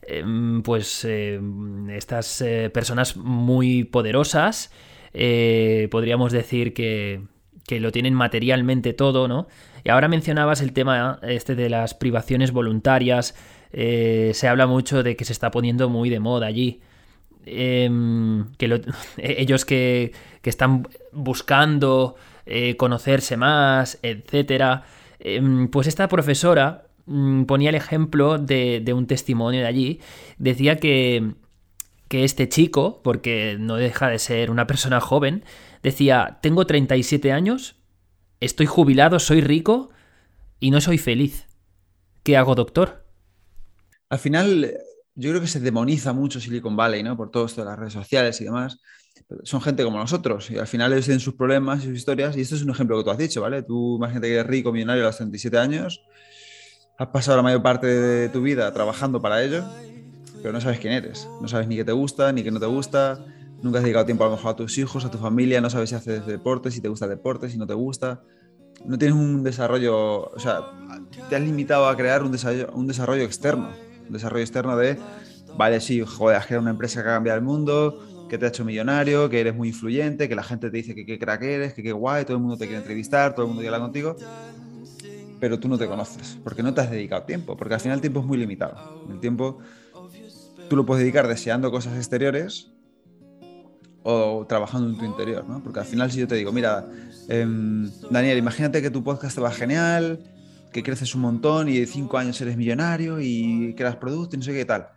[0.08, 4.72] em, pues em, estas eh, personas muy poderosas,
[5.14, 7.22] eh, podríamos decir que,
[7.68, 9.48] que lo tienen materialmente todo, ¿no?
[9.84, 13.36] Y ahora mencionabas el tema este de las privaciones voluntarias.
[13.78, 16.82] Eh, se habla mucho de que se está poniendo muy de moda allí.
[17.46, 18.82] Em, que
[19.18, 24.84] ellos que, están buscando eh, conocerse más, etcétera.
[25.20, 30.00] Em, pues esta profesora mm, ponía el ejemplo de, de, un testimonio de allí.
[30.38, 31.34] Decía que,
[32.08, 35.44] que este chico, porque no deja de ser una persona joven,
[35.86, 37.76] Decía, tengo 37 años,
[38.40, 39.92] estoy jubilado, soy rico
[40.60, 41.46] y no soy feliz.
[42.24, 43.05] ¿Qué hago, doctor?
[44.16, 44.72] Al final,
[45.16, 47.18] yo creo que se demoniza mucho Silicon Valley, ¿no?
[47.18, 48.80] Por todo esto de las redes sociales y demás.
[49.44, 52.38] Son gente como nosotros y al final ellos tienen sus problemas y sus historias.
[52.38, 53.62] Y esto es un ejemplo que tú has dicho, ¿vale?
[53.62, 56.02] Tú imagínate que eres rico, millonario a los 37 años,
[56.98, 59.66] has pasado la mayor parte de tu vida trabajando para ello,
[60.42, 61.28] pero no sabes quién eres.
[61.42, 63.20] No sabes ni qué te gusta, ni qué no te gusta,
[63.62, 65.90] nunca has dedicado tiempo a lo mejor a tus hijos, a tu familia, no sabes
[65.90, 68.24] si haces deporte, si te gusta deporte, si no te gusta.
[68.86, 70.62] No tienes un desarrollo, o sea,
[71.30, 73.85] te has limitado a crear un desarrollo, un desarrollo externo.
[74.10, 74.98] Desarrollo externo de,
[75.58, 78.50] vale, sí, joder, has creado una empresa que ha cambiado el mundo, que te ha
[78.50, 81.74] hecho millonario, que eres muy influyente, que la gente te dice que qué crack eres,
[81.74, 84.16] que qué guay, todo el mundo te quiere entrevistar, todo el mundo quiere hablar contigo,
[85.40, 88.02] pero tú no te conoces, porque no te has dedicado tiempo, porque al final el
[88.02, 89.04] tiempo es muy limitado.
[89.10, 89.60] El tiempo
[90.70, 92.72] tú lo puedes dedicar deseando cosas exteriores
[94.04, 95.64] o trabajando en tu interior, ¿no?
[95.64, 96.88] Porque al final si yo te digo, mira,
[97.28, 100.20] em, Daniel, imagínate que tu podcast te va genial,
[100.76, 104.44] que creces un montón y de cinco años eres millonario y creas productos y no
[104.44, 104.90] sé qué tal.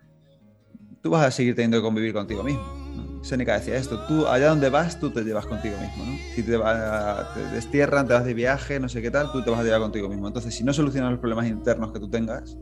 [1.01, 2.61] Tú vas a seguir teniendo que convivir contigo mismo.
[2.97, 3.23] ¿no?
[3.23, 6.17] Seneca decía esto, tú allá donde vas, tú te llevas contigo mismo, ¿no?
[6.35, 9.61] Si te, te destierran, te vas de viaje, no sé qué tal, tú te vas
[9.61, 10.27] a llevar contigo mismo.
[10.27, 12.57] Entonces, si no solucionas los problemas internos que tú tengas,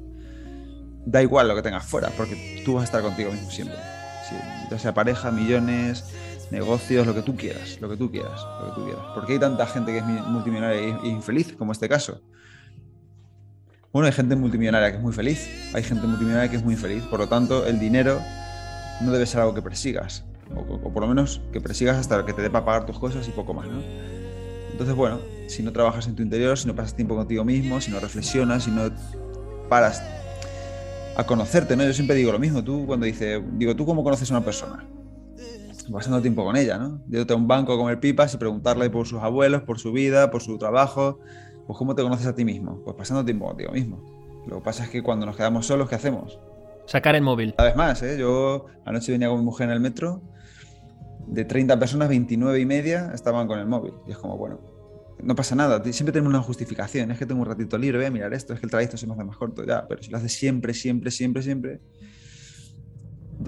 [1.03, 3.77] da igual lo que tengas fuera, porque tú vas a estar contigo mismo siempre.
[4.69, 6.03] ya sea pareja, millones,
[6.51, 9.06] negocios, lo que tú quieras, lo que tú quieras, lo que tú quieras.
[9.15, 12.21] ¿Por qué hay tanta gente que es multimillonaria e infeliz, como este caso?
[13.93, 17.04] Bueno, hay gente multimillonaria que es muy feliz, hay gente multimillonaria que es muy infeliz,
[17.04, 18.19] por lo tanto, el dinero
[19.02, 22.41] no debe ser algo que persigas, o, por lo menos que persigas hasta que te
[22.41, 23.82] dé para pagar tus cosas y poco más, ¿no?
[24.71, 27.89] Entonces, bueno, si no trabajas en tu interior, si no pasas tiempo contigo mismo, si
[27.89, 28.91] no reflexionas, si no
[29.69, 30.04] paras
[31.15, 31.84] a conocerte, ¿no?
[31.86, 34.86] Yo siempre digo lo mismo, tú cuando dices, digo, ¿tú cómo conoces a una persona?
[35.91, 37.02] pasando tiempo con ella, ¿no?
[37.08, 40.32] Yéndote a un banco a comer pipas y preguntarle por sus abuelos, por su vida,
[40.32, 41.19] por su trabajo.
[41.67, 42.82] Pues ¿cómo te conoces a ti mismo?
[42.84, 44.43] Pues pasando tiempo contigo mismo.
[44.47, 46.39] Lo que pasa es que cuando nos quedamos solos, ¿qué hacemos?
[46.86, 47.53] Sacar el móvil.
[47.58, 48.17] Una vez más, ¿eh?
[48.17, 50.21] Yo anoche venía con mi mujer en el metro.
[51.27, 53.93] De 30 personas, 29 y media estaban con el móvil.
[54.08, 54.62] Y es como, bueno,
[55.21, 55.84] no pasa nada.
[55.91, 57.12] Siempre tenemos una justificación.
[57.12, 58.53] Es que tengo un ratito libre, voy a mirar esto.
[58.53, 59.65] Es que el trayecto se me hace más corto.
[59.65, 61.82] Ya, pero si lo haces siempre, siempre, siempre, siempre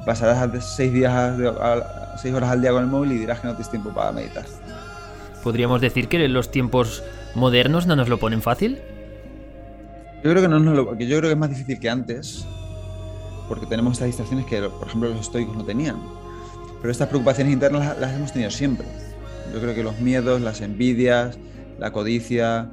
[0.05, 3.53] pasarás seis, días a, seis horas al día con el móvil y dirás que no
[3.53, 4.45] tienes tiempo para meditar.
[5.43, 7.03] ¿Podríamos decir que los tiempos
[7.35, 8.79] modernos no nos lo ponen fácil?
[10.23, 12.45] Yo creo que no lo, yo creo que es más difícil que antes,
[13.47, 15.97] porque tenemos estas distracciones que, por ejemplo, los estoicos no tenían.
[16.81, 18.87] Pero estas preocupaciones internas las hemos tenido siempre.
[19.53, 21.37] Yo creo que los miedos, las envidias,
[21.79, 22.69] la codicia,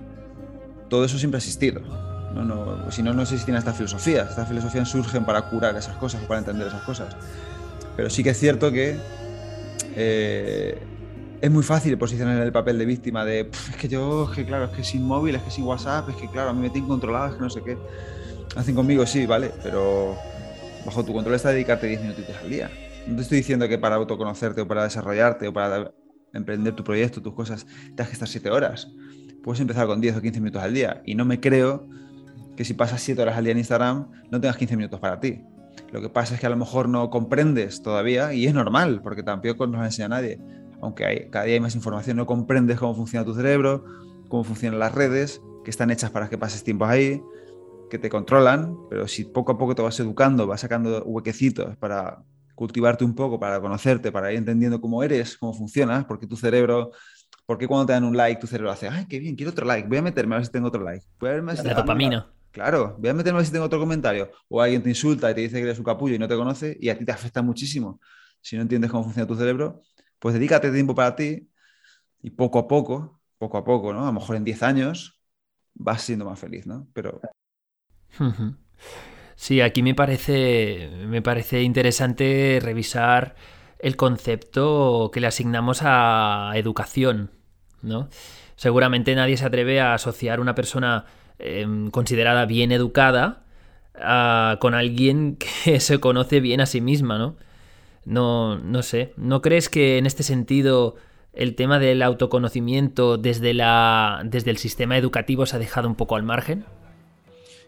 [0.89, 1.81] todo eso siempre ha existido.
[2.35, 4.31] No, no, si no, no existirían estas filosofías.
[4.31, 7.17] Estas filosofías surgen para curar esas cosas o para entender esas cosas.
[7.97, 8.99] Pero sí que es cierto que
[9.95, 10.79] eh,
[11.41, 14.65] es muy fácil posicionar el papel de víctima de es que yo, es que claro,
[14.65, 16.89] es que sin móvil, es que sin WhatsApp, es que claro, a mí me tienen
[16.89, 17.77] controlado, es que no sé qué.
[18.57, 20.17] Hacen conmigo, sí, vale, pero
[20.85, 22.71] bajo tu control está dedicarte 10 minutitos al día.
[23.07, 25.93] No te estoy diciendo que para autoconocerte o para desarrollarte o para
[26.33, 28.89] emprender tu proyecto, tus cosas, tengas que estar 7 horas.
[29.43, 31.03] Puedes empezar con 10 o 15 minutos al día.
[31.05, 31.87] Y no me creo
[32.57, 35.43] que si pasas 7 horas al día en Instagram, no tengas 15 minutos para ti.
[35.93, 39.23] Lo que pasa es que a lo mejor no comprendes todavía, y es normal, porque
[39.23, 40.41] tampoco nos enseña nadie.
[40.81, 43.85] Aunque hay, cada día hay más información, no comprendes cómo funciona tu cerebro,
[44.29, 47.23] cómo funcionan las redes, que están hechas para que pases tiempo ahí,
[47.91, 52.23] que te controlan, pero si poco a poco te vas educando, vas sacando huequecitos para
[52.55, 56.93] cultivarte un poco, para conocerte, para ir entendiendo cómo eres, cómo funcionas, porque tu cerebro
[57.47, 59.65] ¿Por qué cuando te dan un like tu cerebro hace, ay, qué bien, quiero otro
[59.65, 61.07] like, voy a meterme a ver si tengo otro like?
[61.21, 62.29] Voy a verme La dopamina.
[62.51, 64.31] Claro, voy a meterme a ver si tengo otro comentario.
[64.49, 66.77] O alguien te insulta y te dice que eres un capullo y no te conoce
[66.81, 68.01] y a ti te afecta muchísimo.
[68.41, 69.83] Si no entiendes cómo funciona tu cerebro,
[70.19, 71.51] pues dedícate tiempo para ti
[72.23, 74.03] y poco a poco, poco a poco, ¿no?
[74.05, 75.21] A lo mejor en 10 años
[75.75, 76.89] vas siendo más feliz, ¿no?
[76.95, 77.29] Pero...
[79.35, 83.35] Sí, aquí me parece, me parece interesante revisar
[83.79, 87.31] el concepto que le asignamos a educación,
[87.83, 88.09] ¿no?
[88.57, 91.05] Seguramente nadie se atreve a asociar una persona
[91.39, 93.45] em, considerada bien educada
[94.61, 97.37] con alguien que se conoce bien a sí misma, ¿no?
[98.07, 99.13] No, no sé.
[99.17, 100.95] ¿No crees que en este sentido
[101.33, 106.17] el tema del autoconocimiento desde, la, desde el sistema educativo se ha dejado un poco
[106.17, 106.65] al margen?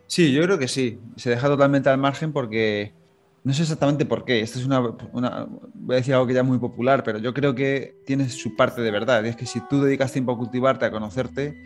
[0.07, 1.01] Sí, yo creo que sí.
[1.17, 2.95] Se deja totalmente al margen porque
[3.43, 4.41] no sé exactamente por qué.
[4.41, 7.55] Esto es una, Voy a decir algo que ya es muy popular, pero yo creo
[7.55, 9.25] que tiene su parte de verdad.
[9.25, 11.61] Y es que si tú dedicas tiempo a cultivarte, a conocerte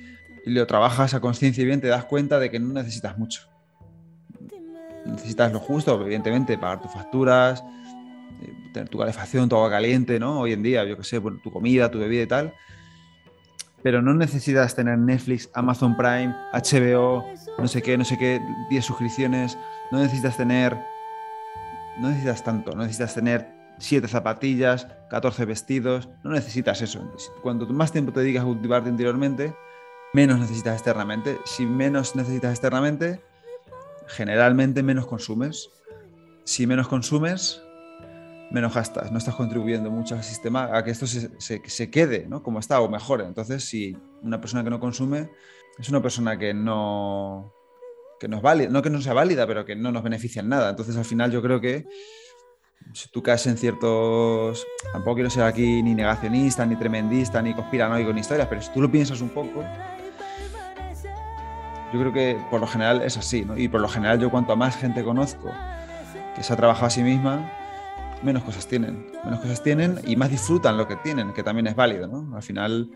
[0.44, 3.42] y lo trabajas a conciencia y bien, te das cuenta de que no necesitas mucho.
[5.04, 7.62] Necesitas lo justo, evidentemente, pagar tus facturas,
[8.90, 10.40] tu calefacción, tu agua caliente, ¿no?
[10.40, 12.54] Hoy en día, yo qué sé, tu comida, tu bebida y tal.
[13.82, 17.24] Pero no necesitas tener Netflix, Amazon Prime, HBO,
[17.58, 19.58] no sé qué, no sé qué, 10 suscripciones.
[19.90, 20.78] No necesitas tener.
[21.98, 22.72] No necesitas tanto.
[22.72, 26.08] No necesitas tener 7 zapatillas, 14 vestidos.
[26.22, 27.02] No necesitas eso.
[27.42, 29.52] Cuando más tiempo te dedicas a cultivarte interiormente,
[30.12, 31.38] menos necesitas externamente.
[31.44, 33.20] Si menos necesitas externamente,
[34.06, 35.70] generalmente menos consumes.
[36.44, 37.62] Si menos consumes,
[38.52, 42.42] menos gastas, no estás contribuyendo mucho al sistema a que esto se, se, quede ¿no?
[42.42, 43.24] como está o mejore.
[43.24, 45.30] Entonces, si una persona que no consume
[45.78, 47.54] es una persona que no,
[48.20, 50.50] que no es válida, no que no sea válida, pero que no nos beneficia en
[50.50, 50.70] nada.
[50.70, 51.86] Entonces, al final, yo creo que
[52.92, 54.66] si tú caes en ciertos.
[54.92, 58.82] Tampoco quiero ser aquí ni negacionista, ni tremendista, ni conspiranoico, ni historias, pero si tú
[58.82, 59.64] lo piensas un poco.
[61.92, 63.46] Yo creo que por lo general es así.
[63.56, 65.50] Y por lo general, yo cuanto más gente conozco
[66.34, 67.61] que se ha trabajado a sí misma,
[68.22, 69.06] menos cosas tienen.
[69.24, 72.36] Menos cosas tienen y más disfrutan lo que tienen, que también es válido, ¿no?
[72.36, 72.90] Al final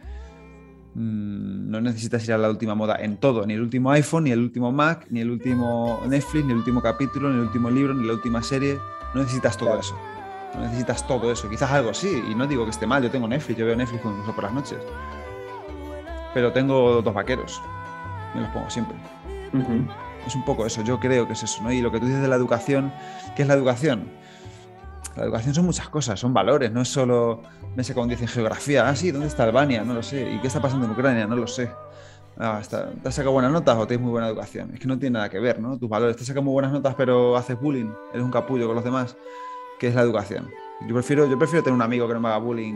[0.94, 4.30] mm, no necesitas ir a la última moda en todo, ni el último iPhone, ni
[4.30, 7.94] el último Mac, ni el último Netflix, ni el último capítulo, ni el último libro,
[7.94, 8.78] ni la última serie.
[9.14, 9.96] No necesitas todo eso.
[10.54, 11.48] No necesitas todo eso.
[11.48, 14.04] Quizás algo sí, y no digo que esté mal, yo tengo Netflix, yo veo Netflix
[14.04, 14.78] incluso por las noches.
[16.34, 17.60] Pero tengo dos vaqueros,
[18.34, 18.96] me los pongo siempre.
[20.26, 21.72] Es un poco eso, yo creo que es eso, ¿no?
[21.72, 22.92] Y lo que tú dices de la educación,
[23.36, 24.10] ¿qué es la educación?
[25.16, 27.42] La educación son muchas cosas, son valores, no es solo,
[27.74, 29.83] me sé como dicen geografía, ah, sí, ¿dónde está Albania?
[29.83, 30.31] No lo sé.
[30.31, 31.26] ¿Y qué está pasando en Ucrania?
[31.26, 31.70] No lo sé.
[32.38, 34.72] Ah, ¿Te has sacado buenas notas o tienes muy buena educación?
[34.74, 35.79] Es que no tiene nada que ver, ¿no?
[35.79, 36.16] Tus valores.
[36.16, 39.16] Te sacas muy buenas notas pero haces bullying, eres un capullo con los demás.
[39.79, 40.50] ¿Qué es la educación?
[40.87, 42.74] Yo prefiero, yo prefiero tener un amigo que no me haga bullying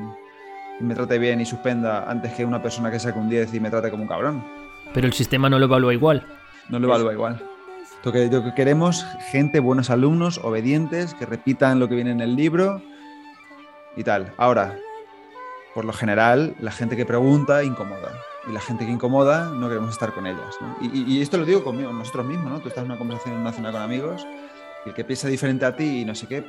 [0.80, 3.60] y me trate bien y suspenda antes que una persona que saque un 10 y
[3.60, 4.42] me trate como un cabrón.
[4.94, 6.26] Pero el sistema no lo evalúa igual.
[6.70, 7.42] No lo evalúa igual.
[8.02, 12.20] Lo que, lo que queremos, gente, buenos alumnos, obedientes, que repitan lo que viene en
[12.20, 12.82] el libro
[13.96, 14.32] y tal.
[14.38, 14.78] Ahora,
[15.74, 18.12] por lo general, la gente que pregunta incomoda.
[18.48, 20.56] Y la gente que incomoda no queremos estar con ellas.
[20.80, 22.60] Y, esto lo digo conmigo, nosotros mismos, ¿no?
[22.60, 24.26] Tú estás en una conversación en una cena con amigos
[24.86, 26.42] y el que piensa diferente a ti y no sé qué,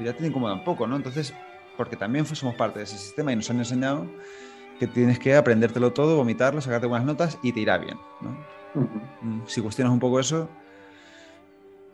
[0.00, 0.96] ya te incomoda un poco, ¿no?
[0.96, 1.34] Entonces,
[1.76, 4.06] porque también somos parte de ese sistema y nos han enseñado
[4.78, 7.98] que tienes que aprendértelo todo, vomitarlo, sacarte buenas notas y te irá bien.
[8.76, 10.48] Mm, si cuestionas un poco eso,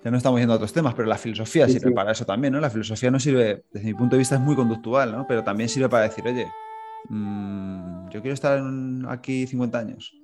[0.05, 2.61] ya no estamos yendo a otros temas, pero la filosofía sirve para eso también, ¿no?
[2.61, 5.27] La filosofía no sirve, desde mi punto de vista, es muy conductual, ¿no?
[5.29, 6.49] Pero también sirve para decir, oye,
[7.09, 8.61] mm, yo quiero estar
[9.09, 10.15] aquí 50 años.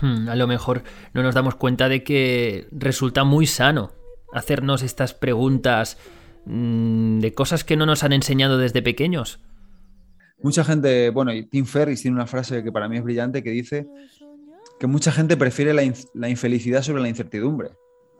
[0.00, 0.82] Hmm, a lo mejor
[1.14, 3.92] no nos damos cuenta de que resulta muy sano
[4.32, 5.98] hacernos estas preguntas
[6.44, 9.40] mm, de cosas que no nos han enseñado desde pequeños.
[10.42, 13.50] Mucha gente, bueno, y Tim Ferriss tiene una frase que para mí es brillante que
[13.50, 13.86] dice
[14.82, 17.70] que mucha gente prefiere la, infelicidad sobre la incertidumbre.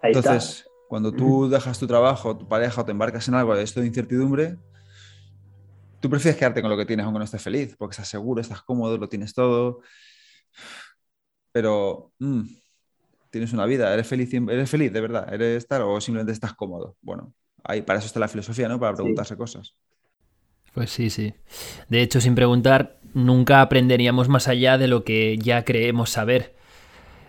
[0.00, 3.80] Entonces, cuando tú dejas tu trabajo, tu pareja o te embarcas en algo de esto
[3.80, 4.58] de incertidumbre,
[5.98, 8.62] tú prefieres quedarte con lo que tienes aunque no estés feliz, porque estás seguro, estás
[8.62, 9.80] cómodo, lo tienes todo.
[11.50, 12.42] Pero mm,
[13.30, 16.96] tienes una vida, eres feliz, eres feliz de verdad, eres tal o simplemente estás cómodo.
[17.00, 17.34] Bueno,
[17.64, 18.78] ahí para eso está la filosofía, ¿no?
[18.78, 19.74] Para preguntarse cosas.
[20.74, 21.34] Pues sí, sí.
[21.88, 26.54] De hecho, sin preguntar, nunca aprenderíamos más allá de lo que ya creemos saber.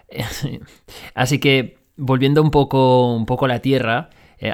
[1.14, 4.54] Así que, volviendo un poco, un poco a la Tierra, eh,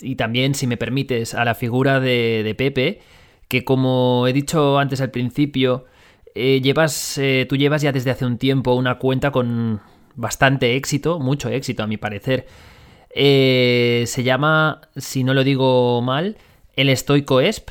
[0.00, 3.00] y también, si me permites, a la figura de, Pepe,
[3.48, 5.86] que como he dicho antes al principio,
[6.34, 9.80] eh, llevas, eh, tú llevas ya desde hace un tiempo una cuenta con
[10.14, 12.46] bastante éxito, mucho éxito a mi parecer.
[13.14, 16.36] se llama, si no lo digo mal,
[16.76, 17.70] el Estoico Esp,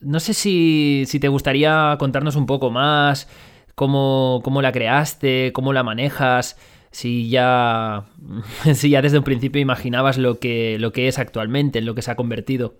[0.00, 3.28] no sé si, si te gustaría contarnos un poco más
[3.74, 6.56] cómo, cómo la creaste, cómo la manejas
[6.90, 8.06] si ya,
[8.74, 12.02] si ya desde un principio imaginabas lo que, lo que es actualmente, en lo que
[12.02, 12.76] se ha convertido.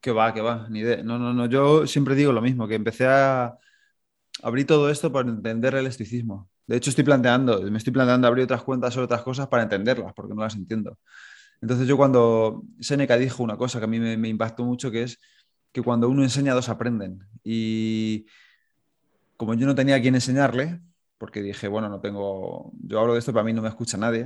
[0.00, 1.02] Que va, que va, ni idea.
[1.02, 3.58] No, no, no, yo siempre digo lo mismo, que empecé a
[4.42, 6.48] abrir todo esto para entender el estoicismo.
[6.66, 10.12] De hecho, estoy planteando, me estoy planteando abrir otras cuentas sobre otras cosas para entenderlas,
[10.14, 10.98] porque no las entiendo.
[11.60, 15.04] Entonces yo cuando Seneca dijo una cosa que a mí me, me impactó mucho, que
[15.04, 15.18] es
[15.76, 17.22] que cuando uno enseña, dos aprenden.
[17.44, 18.24] Y
[19.36, 20.80] como yo no tenía a quien enseñarle,
[21.18, 24.24] porque dije, bueno, no tengo, yo hablo de esto, para mí no me escucha nadie,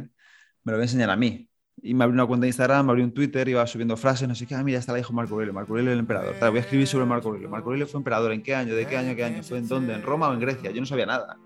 [0.62, 1.51] me lo voy a enseñar a mí.
[1.82, 4.36] Y me abrí una cuenta de Instagram, me abrí un Twitter, iba subiendo frases, no
[4.36, 6.36] sé qué, ah, mira, está la dijo Marco Aurelio, Marco Aurelio el emperador.
[6.38, 7.51] voy a escribir sobre Marco Aurelio.
[7.51, 8.76] Marco Aurelio fue emperador, ¿en qué año?
[8.76, 9.16] ¿De qué año?
[9.16, 9.42] ¿Qué año?
[9.42, 9.94] ¿Fue en dónde?
[9.94, 10.70] ¿En Roma o en Grecia?
[10.70, 11.36] Yo no sabía nada.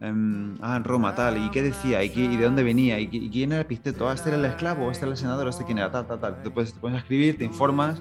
[0.00, 1.36] Em, ah, en Roma, tal.
[1.36, 2.02] ¿Y qué decía?
[2.02, 2.98] ¿Y, de dónde venía?
[2.98, 4.08] ¿Y, quién era Pisteto?
[4.08, 6.42] Ah, este era el esclavo, este era el senador, este quién era, tal, tal, tal.
[6.42, 8.00] Te pones a escribir, te informas,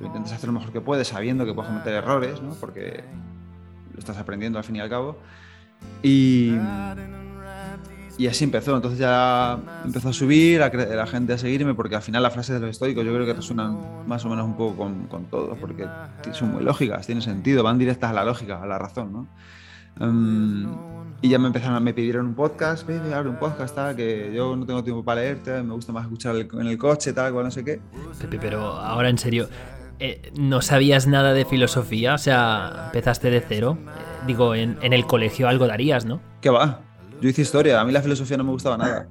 [0.00, 2.54] intentas hacer lo mejor que puedes, sabiendo que puedes cometer errores, ¿no?
[2.54, 3.04] Porque
[3.92, 5.16] lo estás aprendiendo al fin y al cabo.
[6.02, 6.52] Y,
[8.18, 8.74] y así empezó.
[8.76, 12.54] Entonces ya empezó a subir, a la gente a seguirme, porque al final las frases
[12.54, 15.56] de los estoicos yo creo que resuenan más o menos un poco con, con todo,
[15.60, 15.86] porque
[16.32, 19.28] son muy lógicas, tienen sentido, van directas a la lógica, a la razón, ¿no?
[20.00, 20.66] Em,
[21.22, 24.56] y ya me empezaron, me pidieron un podcast, baby, abre un podcast, tal, que yo
[24.56, 27.50] no tengo tiempo para leerte, me gusta más escuchar en el coche, tal, cual, no
[27.50, 27.80] sé qué.
[28.20, 29.48] Pepe, pero ahora en serio,
[30.04, 32.14] eh, ¿no sabías nada de filosofía?
[32.14, 33.78] O sea, empezaste de cero.
[33.80, 33.90] Eh,
[34.26, 36.20] digo, en, en, el colegio algo darías, ¿no?
[36.40, 36.80] ¿Qué va?
[37.20, 39.08] Yo hice historia, a mí la filosofía no me gustaba nada.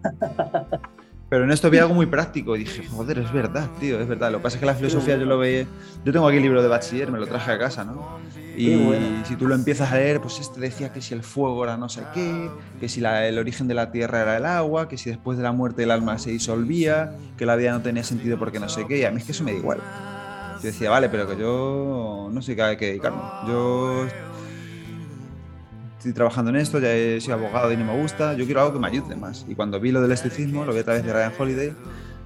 [1.29, 4.31] Pero en esto vi algo muy práctico y dije, joder, es verdad, tío, es verdad.
[4.31, 5.65] Lo que pasa es que la filosofía yo lo veía.
[6.05, 8.19] Yo tengo aquí el libro de bachiller, me lo traje a casa, ¿no?
[8.55, 8.77] Y
[9.25, 11.89] si tú lo empiezas a leer, pues este decía que si el fuego era no
[11.89, 15.39] sé qué, que si el origen de la tierra era el agua, que si después
[15.39, 18.69] de la muerte el alma se disolvía, que la vida no tenía sentido porque no
[18.69, 18.99] sé qué.
[18.99, 19.79] Y a mí es que eso me da igual.
[20.64, 23.20] Yo decía, vale, pero que yo no sé qué hay que dedicarme.
[23.49, 24.07] Yo
[25.97, 28.72] estoy trabajando en esto, ya he sido abogado y no me gusta, yo quiero algo
[28.72, 29.45] que me ayude más.
[29.49, 31.74] Y cuando vi lo del estoicismo, lo vi a través de Ryan Holiday,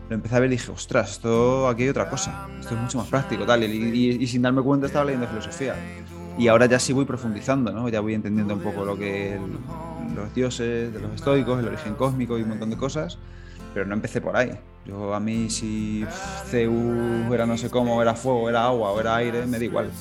[0.07, 2.99] lo empecé a ver y dije, ostras, esto aquí hay otra cosa, esto es mucho
[2.99, 3.63] más práctico, tal.
[3.63, 5.73] Y, sin darme cuenta estaba leyendo filosofía.
[6.37, 7.89] Y ahora ya sí voy profundizando, ¿no?
[7.89, 9.39] Ya voy entendiendo un poco lo que
[10.15, 13.17] los dioses de los estoicos, el origen cósmico y un montón de cosas,
[13.73, 14.51] pero no empecé por ahí.
[14.87, 16.05] Yo a mí si
[16.49, 19.91] CU era no sé cómo, era fuego, era agua o era aire, me da igual.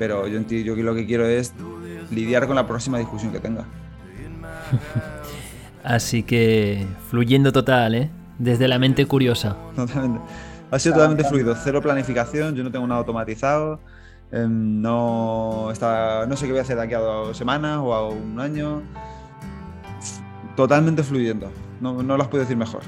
[0.00, 1.54] Pero yo, yo lo que quiero es
[2.10, 3.64] lidiar con la próxima discusión que tenga.
[5.84, 8.10] Así que fluyendo total, ¿eh?
[8.38, 9.56] Desde la mente curiosa.
[9.76, 10.20] Totalmente.
[10.72, 13.78] Ha sido totalmente fluido, cero planificación, yo no tengo nada automatizado,
[14.32, 17.94] em, no, está, no sé qué voy a hacer de aquí a dos semanas o
[17.94, 18.82] a un año.
[20.56, 21.48] Totalmente fluyendo,
[21.80, 22.82] no, no las puedo decir mejor.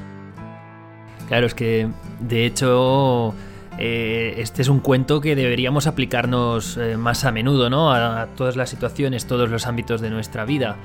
[1.28, 1.88] Claro, es que
[2.20, 3.34] de hecho
[3.78, 7.92] eh, este es un cuento que deberíamos aplicarnos eh, más a menudo, ¿no?
[7.92, 10.76] A, todas las situaciones, todos los ámbitos de nuestra vida.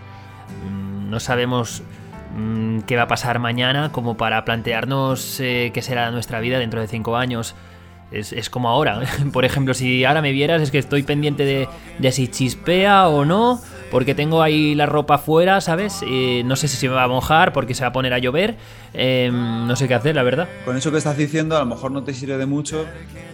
[0.67, 1.83] Mm, no sabemos
[2.35, 6.81] mm, qué va a pasar mañana como para plantearnos eh, qué será nuestra vida dentro
[6.81, 7.55] de cinco años.
[8.11, 9.03] Es, como ahora.
[9.31, 13.23] Por ejemplo, si ahora me vieras, es que estoy pendiente de, de si chispea o
[13.23, 13.61] no
[13.91, 16.01] porque tengo ahí la ropa fuera, ¿sabes?
[16.45, 18.55] no sé si se va a mojar porque se va a poner a llover.
[18.93, 20.47] Em, no sé qué hacer, la verdad.
[20.65, 22.85] Con eso que estás diciendo, a lo mejor no te sirve de mucho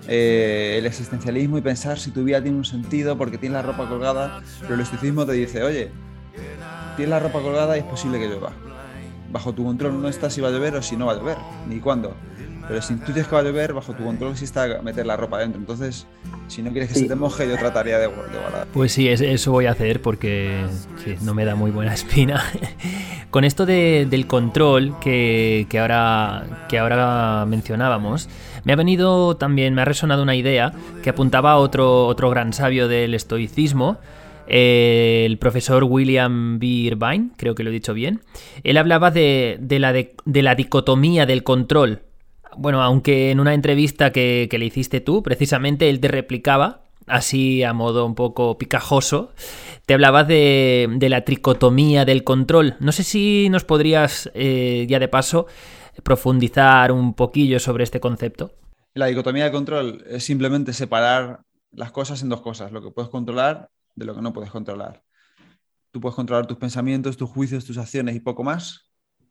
[0.08, 3.88] eh, el existencialismo y pensar si tu vida tiene un sentido porque tienes la ropa
[3.88, 5.92] colgada, pero el estoicismo te dice, oye,
[6.96, 8.52] tienes la ropa colgada y es posible que llueva.
[9.32, 11.38] Bajo tu control no está si va a llover o si no va a llover,
[11.68, 12.16] ni cuándo.
[12.68, 15.16] Pero si tú tienes que va a llover, bajo tu control sí está meter la
[15.16, 15.60] ropa dentro.
[15.60, 16.06] Entonces,
[16.48, 18.68] si no quieres que se te moje, yo trataría de, guardar.
[18.74, 20.66] Pues sí, eso voy a hacer porque
[21.22, 22.44] no me da muy buena espina.
[23.30, 28.28] Con esto del control que, ahora, que ahora mencionábamos,
[28.66, 32.52] me ha venido también, me ha resonado una idea que apuntaba a otro, otro gran
[32.52, 33.98] sabio del estoicismo,
[34.48, 36.66] el profesor William B.
[36.66, 38.22] Irvine, creo que lo he dicho bien.
[38.64, 42.02] Él hablaba de, la, de la dicotomía del control
[42.56, 47.74] bueno, aunque en una entrevista que, le hiciste tú, precisamente él te replicaba, así a
[47.74, 49.34] modo un poco picajoso,
[49.86, 52.76] te hablaba de, la tricotomía del control.
[52.80, 55.48] No sé si nos podrías, eh, ya de paso,
[56.04, 58.52] profundizar un poquillo sobre este concepto.
[58.94, 61.42] La dicotomía del control es simplemente separar
[61.72, 65.04] las cosas en dos cosas, lo que puedes controlar de lo que no puedes controlar.
[65.92, 68.87] Tú puedes controlar tus pensamientos, tus juicios, tus acciones y poco más,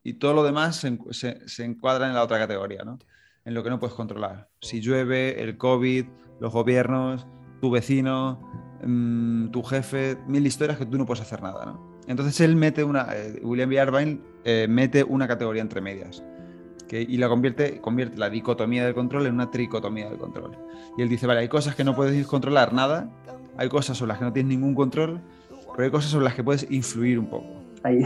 [0.06, 2.98] y todo lo demás se, se encuadra en la otra categoría, ¿no?
[3.44, 4.48] en lo que no puedes controlar.
[4.60, 6.04] Si llueve, el COVID,
[6.40, 7.26] los gobiernos,
[7.60, 8.40] tu vecino,
[8.84, 11.64] mm, tu jefe, mil historias que tú no puedes hacer nada.
[11.64, 11.96] ¿no?
[12.06, 13.82] Entonces él mete una, eh, William B.
[13.82, 16.22] Irvine eh, mete una categoría entre medias.
[16.86, 20.56] Que, y la convierte, convierte la dicotomía del control en una tricotomía del control.
[20.96, 23.10] Y él dice, vale, hay cosas que no puedes controlar nada,
[23.56, 25.20] hay cosas sobre las que no tienes ningún control,
[25.72, 27.48] pero hay cosas sobre las que puedes influir un poco.
[27.82, 28.02] Ahí.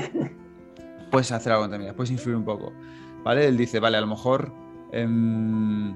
[1.11, 2.73] Puedes hacer algo también, puedes influir un poco.
[3.25, 3.47] ¿Vale?
[3.47, 4.53] Él dice, vale, a lo mejor
[4.93, 5.95] em,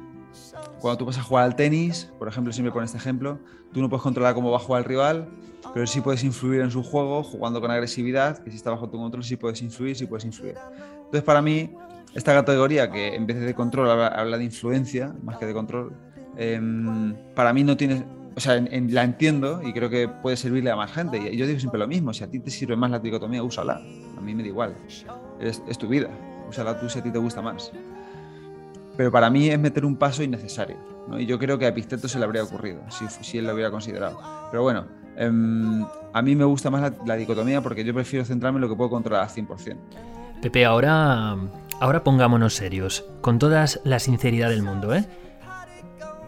[0.80, 3.38] cuando tú vas a jugar al tenis, por ejemplo, siempre pone este ejemplo,
[3.72, 5.28] tú no puedes controlar cómo va a jugar el rival,
[5.72, 8.98] pero sí puedes influir en su juego jugando con agresividad, que si está bajo tu
[8.98, 10.56] control sí puedes influir, sí puedes influir.
[10.96, 11.70] Entonces, para mí,
[12.14, 15.92] esta categoría que en vez de control habla, de influencia más que de control,
[16.36, 18.04] em, para mí no tiene,
[18.36, 21.16] o sea, la entiendo y creo que puede servirle a más gente.
[21.16, 23.80] Y yo digo siempre lo mismo, si a ti te sirve más la dicotomía, úsala.
[24.24, 24.74] A mí me da igual.
[25.38, 26.08] Es, es tu vida,
[26.48, 27.70] úsala tú si a ti te gusta más.
[28.96, 30.78] Pero para mí es meter un paso innecesario.
[31.06, 31.20] ¿no?
[31.20, 33.70] Y yo creo que a Episteto se le habría ocurrido, si, si él lo hubiera
[33.70, 34.18] considerado.
[34.50, 38.62] Pero bueno, em, a mí me gusta más la, dicotomía porque yo prefiero centrarme en
[38.62, 39.76] lo que puedo controlar al 100%.
[40.40, 41.36] Pepe, ahora,
[41.80, 45.04] ahora pongámonos serios, con toda la sinceridad del mundo, ¿eh?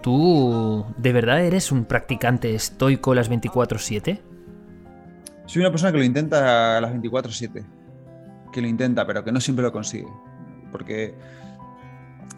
[0.02, 4.20] ¿Tú de verdad eres un practicante estoico las 24/7?
[5.46, 7.64] Soy una persona que lo intenta a las 24/7.
[8.56, 10.08] Que lo intenta, pero que no siempre lo consigue.
[10.72, 11.14] Porque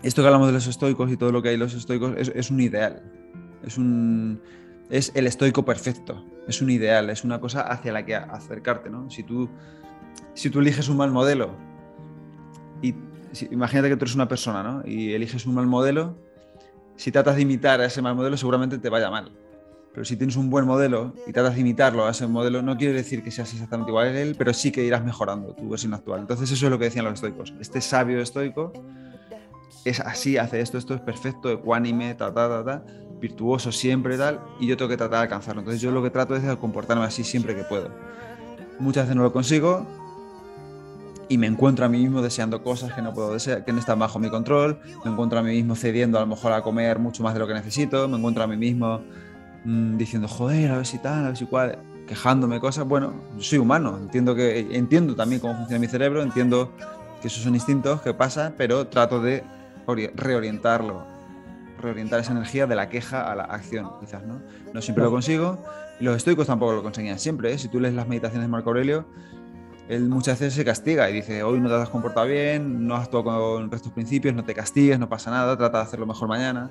[0.03, 2.61] esto que hablamos de los estoicos y todo lo que hay los estoicos es, un
[2.61, 3.05] ideal.
[3.65, 4.41] Es, un,
[4.91, 6.25] es el estoico perfecto.
[6.49, 8.91] Es un ideal, es una cosa hacia la que acercarte.
[8.91, 9.09] ¿no?
[9.09, 9.49] Si, tú,
[10.35, 11.53] si tú eliges un mal modelo,
[12.83, 12.97] y
[13.53, 14.83] imagínate que tú eres una persona ¿no?
[14.85, 16.17] y eliges un mal modelo,
[16.97, 19.31] si tratas de imitar a ese mal modelo seguramente te vaya mal.
[19.99, 22.95] Pero si tienes un buen modelo y tratas de imitarlo a ese modelo, no quiere
[22.95, 26.21] decir que seas exactamente igual a él, pero sí que irás mejorando tu versión actual.
[26.21, 27.53] Entonces eso es lo que decían los estoicos.
[27.59, 28.73] Este sabio estoico
[29.85, 32.85] es así, hace esto, esto es perfecto, ecuánime, ta, ta, ta, ta,
[33.21, 35.63] virtuoso siempre, tal, y yo tengo que tratar de alcanzarlo.
[35.63, 37.91] Entonces yo lo que trato es de comportarme así siempre que puedo.
[38.79, 39.85] Muchas veces no lo consigo
[41.29, 43.99] y me encuentro a mí mismo deseando cosas que no puedo desear, que no están
[43.99, 47.25] bajo mi control, me encuentro a mí mismo cediendo a lo mejor a comer mucho
[47.25, 49.03] más de lo que necesito, me encuentro a mí mismo
[49.65, 52.87] mm, diciendo, joder, a ver si tal, a ver si cual, quejándome cosas.
[52.87, 56.73] Bueno, yo soy humano, entiendo, que, entiendo también cómo funciona mi cerebro, entiendo
[57.21, 59.45] que esos son instintos, que pasa, pero trato de
[60.15, 61.05] reorientarlo,
[61.81, 64.41] reorientar esa energía de la queja a la acción, quizás, ¿no?
[64.73, 65.59] No siempre lo consigo,
[66.01, 67.59] y los estoicos tampoco lo conseguían siempre, ¿eh?
[67.59, 69.07] Si tú lees las meditaciones de Marco Aurelio,
[69.89, 73.05] él muchas veces se castiga y dice, hoy no te has comportado bien, no has
[73.05, 76.71] actuado con estos principios, no te castigues, no pasa nada, trata de hacerlo mejor mañana.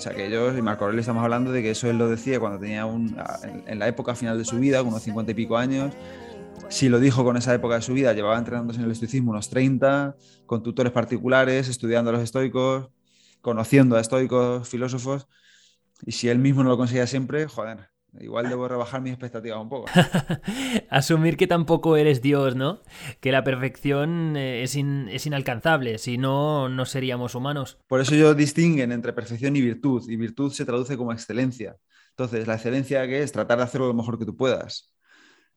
[0.00, 2.40] O sea que ellos, y Marco Aurelio estamos hablando de que eso él lo decía
[2.40, 3.18] cuando tenía un,
[3.66, 5.92] en, la época final de su vida, unos 50 y pico años,
[6.70, 9.50] si lo dijo con esa época de su vida, llevaba entrenándose en el estoicismo unos
[9.50, 12.88] 30, con tutores particulares, estudiando a los estoicos,
[13.42, 15.28] conociendo a estoicos, filósofos,
[16.06, 19.68] y si él mismo no lo conseguía siempre, joder, igual debo rebajar mis expectativas un
[19.68, 19.86] poco.
[20.90, 22.82] Asumir que tampoco eres Dios, ¿no?
[23.20, 27.78] Que la perfección eh, es, es, inalcanzable, si no, no seríamos humanos.
[27.86, 31.76] Por eso ellos distinguen entre perfección y virtud, y virtud se traduce como excelencia.
[32.10, 34.92] Entonces, la excelencia que es tratar de hacerlo lo mejor que tú puedas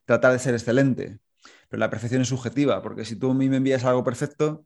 [0.05, 1.19] tratar de ser excelente.
[1.69, 4.63] Pero la perfección es subjetiva, porque si tú a mí me envías algo perfecto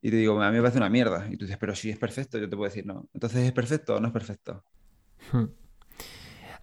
[0.00, 1.98] y te digo, a mí me parece una mierda, y tú dices, pero si es
[1.98, 3.08] perfecto, yo te puedo decir no.
[3.12, 4.64] Entonces, ¿es perfecto o no es perfecto?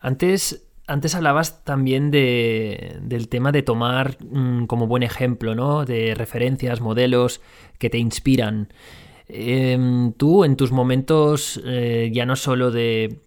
[0.03, 5.85] Antes, antes hablabas también de, del tema de tomar mm, como buen ejemplo, ¿no?
[5.85, 7.39] De referencias, modelos
[7.79, 8.67] que te inspiran.
[9.29, 13.21] Em, tú, en tus momentos, eh, ya no solo de,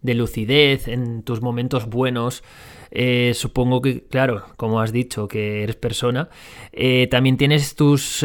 [0.00, 2.42] de lucidez, en tus momentos buenos,
[2.90, 6.30] eh, supongo que, claro, como has dicho, que eres persona,
[6.72, 8.24] eh, también tienes tus,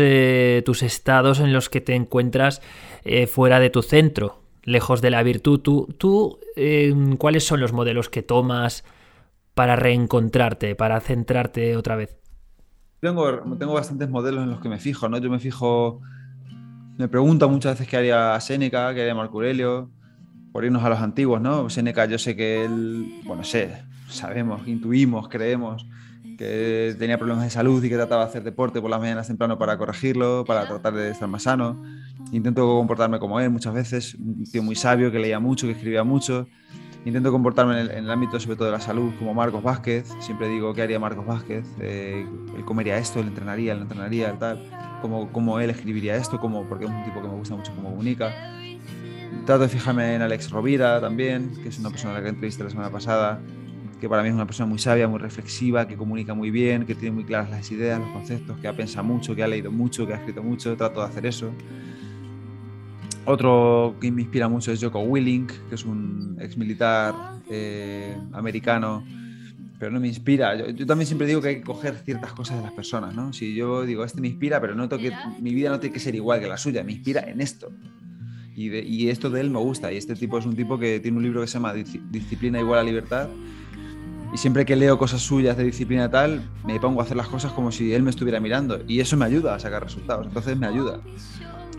[0.63, 2.61] tus estados en los que te encuentras
[3.27, 5.59] fuera de tu centro, lejos de la virtud.
[5.59, 6.39] ¿Tú,
[7.18, 8.84] cuáles son los modelos que tomas
[9.53, 12.18] para reencontrarte, para centrarte otra vez?
[12.99, 15.18] Tengo, tengo bastantes modelos en los que me fijo, ¿no?
[15.18, 16.01] Yo me fijo,
[16.97, 19.89] me pregunto muchas veces qué haría Séneca, qué haría Marco Aurelio,
[20.51, 21.70] por irnos a los antiguos, ¿no?
[21.70, 25.86] Séneca, yo sé que él, bueno, sé, sabemos, intuimos, creemos
[26.38, 29.57] que tenía problemas de salud y que trataba de hacer deporte por las mañanas temprano
[29.57, 31.81] para corregirlo, para tratar de estar más sano.
[32.31, 36.03] Intento comportarme como él muchas veces, un tío muy sabio que leía mucho, que escribía
[36.03, 36.47] mucho.
[37.05, 40.09] Intento comportarme en el, ámbito sobre todo de la salud como Marcos Vázquez.
[40.19, 41.65] Siempre digo, ¿qué haría Marcos Vázquez?
[41.81, 42.25] Eh,
[42.55, 44.63] él comería esto, él entrenaría, él entrenaría, tal.
[45.01, 47.89] Cómo, cómo él escribiría esto, cómo, porque es un tipo que me gusta mucho cómo
[47.89, 48.34] comunica.
[49.45, 52.63] Trato de fijarme en Alex Rovira también, que es una persona a la que entrevisté
[52.63, 53.41] la semana pasada,
[54.03, 56.93] que para mí es una persona muy sabia, muy reflexiva, que comunica muy bien, que
[56.93, 60.05] tiene muy claras las ideas, los conceptos, que ha pensado mucho, que ha leído mucho,
[60.05, 61.53] que ha escrito mucho, trato de hacer eso.
[63.23, 67.15] Otro que me inspira mucho es Joko Willink, que es un ex militar
[67.49, 69.05] eh, americano,
[69.79, 70.53] pero no me inspira.
[70.73, 73.31] Yo, también siempre digo que hay que coger ciertas cosas de las personas, ¿no?
[73.31, 76.13] Si yo digo, este me inspira, pero noto que mi vida no tiene que ser
[76.13, 77.71] igual que la suya, me inspira en esto.
[78.53, 79.93] Y, y esto de él me gusta.
[79.93, 82.81] Y este tipo es un tipo que tiene un libro que se llama Disciplina igual
[82.81, 83.29] a libertad.
[84.34, 87.51] Y siempre que leo cosas suyas de disciplina tal, me pongo a hacer las cosas
[87.51, 88.79] como si él me estuviera mirando.
[88.88, 90.25] Y eso me ayuda a sacar resultados.
[90.25, 91.01] Entonces me ayuda.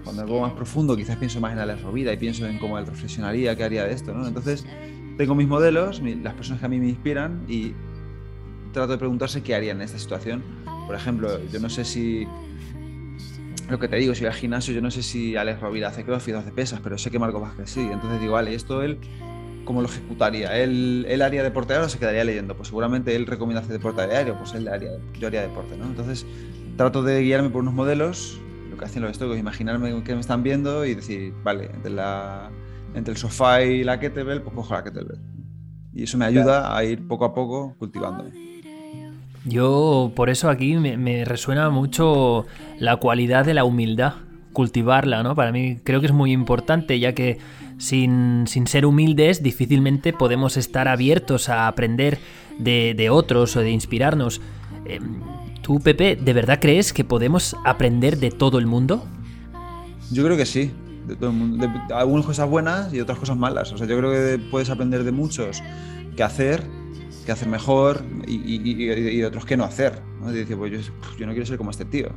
[0.05, 2.87] Cuando algo más profundo, quizás pienso más en Alex Rovira y pienso en cómo él
[2.87, 4.29] reflexionaría, qué haría de esto, ¿no?
[4.29, 4.65] Entonces
[5.17, 7.73] tengo mis modelos, las personas que a mí me inspiran y
[8.73, 10.45] trato de preguntarse qué harían en esta situación.
[10.87, 12.27] Por ejemplo, yo no sé si
[13.69, 16.05] lo que te digo, si voy al gimnasio, yo no sé si Alex Rovira hace
[16.05, 17.89] crossfit o hace pesas, pero sé que Marco Vázquez sí.
[17.91, 18.99] Entonces digo, vale, esto él,
[19.65, 20.57] ¿cómo lo ejecutaría?
[20.59, 22.57] ¿Él, él haría deporte diario o se quedaría leyendo?
[22.57, 25.87] Pues seguramente él recomienda hacer deporte diario, pues él haría, yo haría deporte, ¿no?
[25.87, 26.27] Entonces
[26.77, 28.41] trato de guiarme por unos modelos,
[28.71, 32.51] lo que hacen los estoicos, imaginarme que me están viendo y decir, vale, entre, la,
[32.95, 35.21] entre el sofá y la kettlebell, pues cojo la kettlebell.
[35.93, 38.33] Y eso me ayuda a ir poco a poco cultivándome.
[39.45, 42.47] Yo por eso aquí me, resuena mucho
[42.79, 44.15] la cualidad de la humildad,
[44.53, 45.35] cultivarla, ¿no?
[45.35, 47.39] Para mí creo que es muy importante, ya que
[47.79, 52.19] sin, ser humildes difícilmente podemos estar abiertos a aprender
[52.59, 54.41] de, otros o de inspirarnos.
[54.87, 55.01] Eh,
[55.63, 59.05] ¿Tú, Pepe, de verdad crees que podemos aprender de todo el mundo?
[60.11, 60.71] Yo creo que sí,
[61.07, 61.67] de todo el mundo.
[61.67, 63.73] De algunas cosas buenas y otras cosas malas.
[63.73, 65.63] O sea, yo creo que puedes aprender de muchos
[66.17, 66.63] que hacer
[67.25, 70.03] que hacer mejor y, otros que no hacer.
[70.21, 70.31] ¿no?
[70.31, 70.73] decir, pues
[71.19, 72.09] yo, no quiero ser como este tío.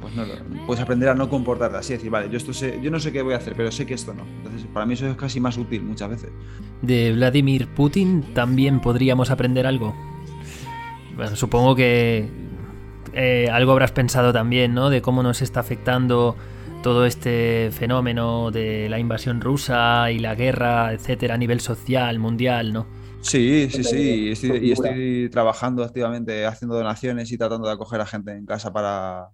[0.00, 0.24] Pues no,
[0.66, 3.22] puedes aprender a no comportarte así, decir, vale, yo, esto sé, yo no sé qué
[3.22, 4.24] voy a hacer, pero sé que esto no.
[4.24, 6.30] Entonces, para mí eso es casi más útil muchas veces.
[6.82, 9.94] De Vladimir Putin también podríamos aprender algo.
[11.16, 12.30] Bueno, supongo que
[13.12, 14.88] eh, algo habrás pensado también, ¿no?
[14.88, 16.36] De cómo nos está afectando
[16.82, 22.72] todo este fenómeno de la invasión rusa y la guerra, etcétera, a nivel social, mundial,
[22.72, 22.86] ¿no?
[23.20, 24.34] Sí, sí, sí.
[24.62, 29.28] y estoy trabajando activamente, haciendo donaciones y tratando de acoger a gente en casa para,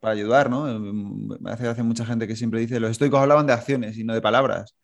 [0.00, 0.78] para ayudar, ¿no?
[0.80, 4.22] Me hace mucha gente que siempre dice, los estoicos hablaban de acciones y no de
[4.22, 4.76] palabras.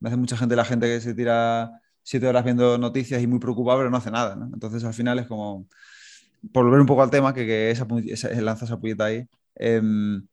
[0.00, 1.70] Me hace mucha gente la gente que se tira
[2.02, 4.46] siete horas viendo noticias y muy preocupada, pero no hace nada, ¿no?
[4.52, 5.68] Entonces al final es como,
[6.52, 10.26] por volver un poco al tema, que, que esa, esa, lanza esa puñeta ahí, em,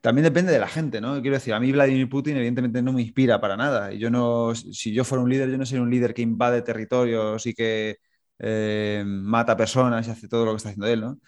[0.00, 1.20] también depende de la gente, ¿no?
[1.20, 3.92] Quiero decir, a mí Vladimir Putin evidentemente no me inspira para nada.
[3.92, 7.44] Yo no, si yo fuera un líder, yo no sería un líder que invade territorios
[7.46, 7.98] y que
[8.38, 11.18] eh, mata personas y hace todo lo que está haciendo él, ¿no?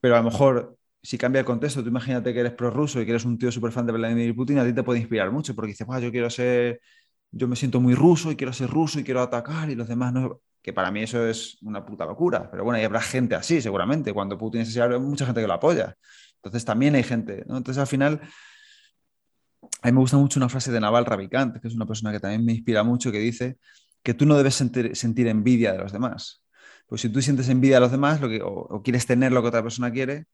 [0.00, 0.77] Pero a lo mejor,
[1.08, 3.72] si cambia el contexto, tú imagínate que eres prorruso y que eres un tío súper
[3.72, 6.82] fan de Vladimir Putin, a ti te puede inspirar mucho porque dices, yo quiero ser,
[7.30, 10.12] yo me siento muy ruso y quiero ser ruso y quiero atacar y los demás
[10.12, 10.42] no.
[10.60, 12.50] Que para mí eso es una puta locura.
[12.50, 14.12] Pero bueno, y habrá gente así, seguramente.
[14.12, 15.96] Cuando Putin se hay mucha gente que lo apoya.
[16.34, 17.42] Entonces también hay gente.
[17.48, 18.20] Entonces al final,
[19.80, 22.20] a mí me gusta mucho una frase de Naval Ravikant, que es una persona que
[22.20, 23.56] también me inspira mucho, que dice
[24.02, 26.44] que tú no debes sentir, envidia de los demás.
[26.86, 29.48] Pues si tú sientes envidia de los demás lo que, o, quieres tener lo que
[29.48, 30.26] otra persona quiere,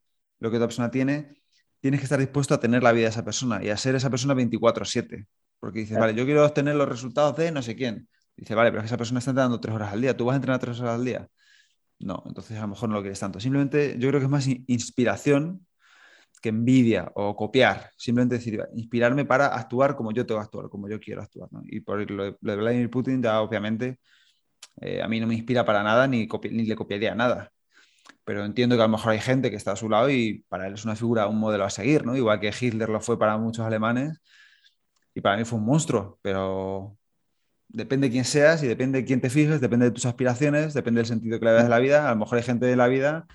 [0.44, 1.40] lo que otra persona tiene,
[1.80, 4.10] tienes que estar dispuesto a tener la vida de esa persona y a ser esa
[4.10, 5.26] persona 24/7.
[5.58, 8.08] Porque dices, vale, yo quiero obtener los resultados de no sé quién.
[8.36, 10.60] Dice, vale, pero esa persona está entrenando tres horas al día, ¿tú vas a entrenar
[10.60, 11.26] tres horas al día?
[11.98, 13.40] No, entonces a lo mejor no lo quieres tanto.
[13.40, 15.66] Simplemente yo creo que es más inspiración
[16.42, 20.90] que envidia o copiar, simplemente decir, inspirarme para actuar como yo tengo que actuar, como
[20.90, 21.48] yo quiero actuar.
[21.64, 23.98] Y por lo de, Vladimir Putin, ya obviamente,
[24.80, 27.50] eh, a mí no me inspira para nada ni, ni le copiaría nada.
[28.24, 30.66] Pero entiendo que a lo mejor hay gente que está a su lado y para
[30.66, 32.16] él es una figura, un modelo a seguir, ¿no?
[32.16, 34.20] Igual que Hitler lo fue para muchos alemanes
[35.14, 36.96] y para mí fue un monstruo, pero
[37.68, 41.00] depende de quién seas y depende de quién te fijes, depende de tus aspiraciones, depende
[41.00, 42.08] del sentido que le das de la vida.
[42.08, 43.26] A lo mejor hay gente de la vida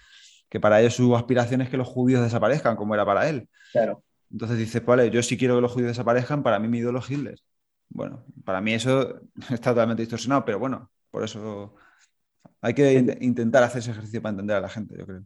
[0.49, 3.47] que para ellos su aspiración es que los judíos desaparezcan, como era para él.
[3.71, 4.03] Claro.
[4.31, 7.09] Entonces dice, vale, yo sí quiero que los judíos desaparezcan, para mí mi ídolo es
[7.09, 7.39] Hitler.
[7.89, 11.75] Bueno, para mí eso está totalmente distorsionado, pero bueno, por eso
[12.61, 15.23] hay que intentar hacer ese ejercicio para entender a la gente, yo creo.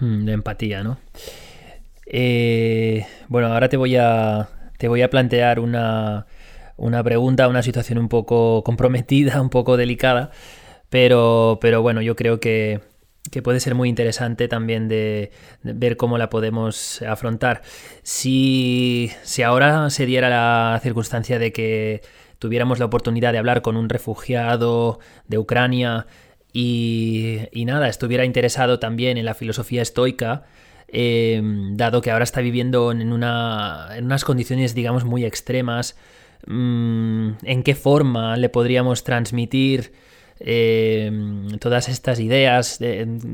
[0.00, 0.98] Hmm, de empatía, ¿no?
[2.06, 6.26] Eh, bueno, ahora te voy a, te voy a plantear una,
[6.76, 10.30] una pregunta, una situación un poco comprometida, un poco delicada,
[10.88, 12.80] pero, pero bueno, yo creo que,
[13.30, 15.30] que puede ser muy interesante también de,
[15.62, 17.62] ver cómo la podemos afrontar.
[18.02, 22.02] Si, si, ahora se diera la circunstancia de que
[22.40, 26.06] tuviéramos la oportunidad de hablar con un refugiado de Ucrania
[26.52, 30.44] y, nada, estuviera interesado también en la filosofía estoica,
[30.88, 35.96] em, dado que ahora está viviendo en, una, en unas condiciones, digamos, muy extremas,
[36.46, 39.92] mm, ¿en qué forma le podríamos transmitir?
[40.40, 42.80] Em, todas estas ideas?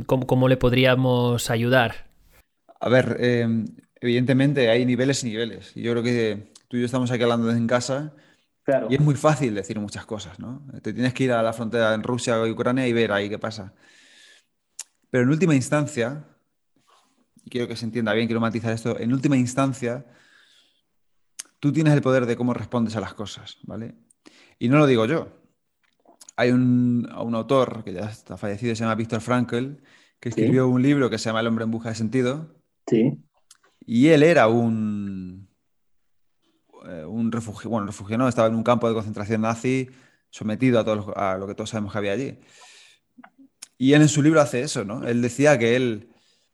[0.07, 2.09] ¿cómo, le podríamos ayudar?
[2.81, 3.67] A ver, em,
[4.01, 5.73] evidentemente hay niveles y niveles.
[5.77, 8.13] Yo creo que tú y yo estamos aquí hablando en casa
[8.89, 10.67] Y es muy fácil decir muchas cosas, ¿no?
[10.83, 13.39] Te tienes que ir a la frontera en Rusia o Ucrania y ver ahí qué
[13.39, 13.75] pasa.
[15.09, 16.25] Pero en última instancia,
[17.45, 20.05] y quiero que se entienda bien, quiero matizar esto, en última instancia,
[21.61, 23.95] tú tienes el poder de cómo respondes a las cosas, ¿vale?
[24.59, 25.29] Y no lo digo yo.
[26.37, 29.77] Hay un, autor que ya está fallecido, se llama Víctor Frankl,
[30.19, 32.63] que escribió un libro que se llama El hombre en busca de sentido.
[32.87, 33.23] Sí.
[33.81, 35.46] Y él era un,
[36.89, 39.89] eh, un refugio, bueno, refugio no, estaba en un campo de concentración nazi
[40.31, 42.39] sometido a, todo a lo que todos sabemos que había allí.
[43.79, 45.07] Y él en su libro hace eso, ¿no?
[45.07, 46.09] Él decía que él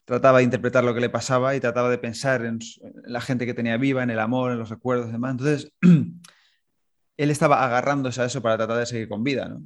[0.04, 2.58] trataba de interpretar lo que le pasaba y trataba de pensar en,
[3.04, 5.32] la gente que tenía viva, en el amor, en los recuerdos y demás.
[5.32, 5.72] Entonces,
[7.16, 9.62] él estaba agarrándose a eso para tratar de seguir con vida, ¿no?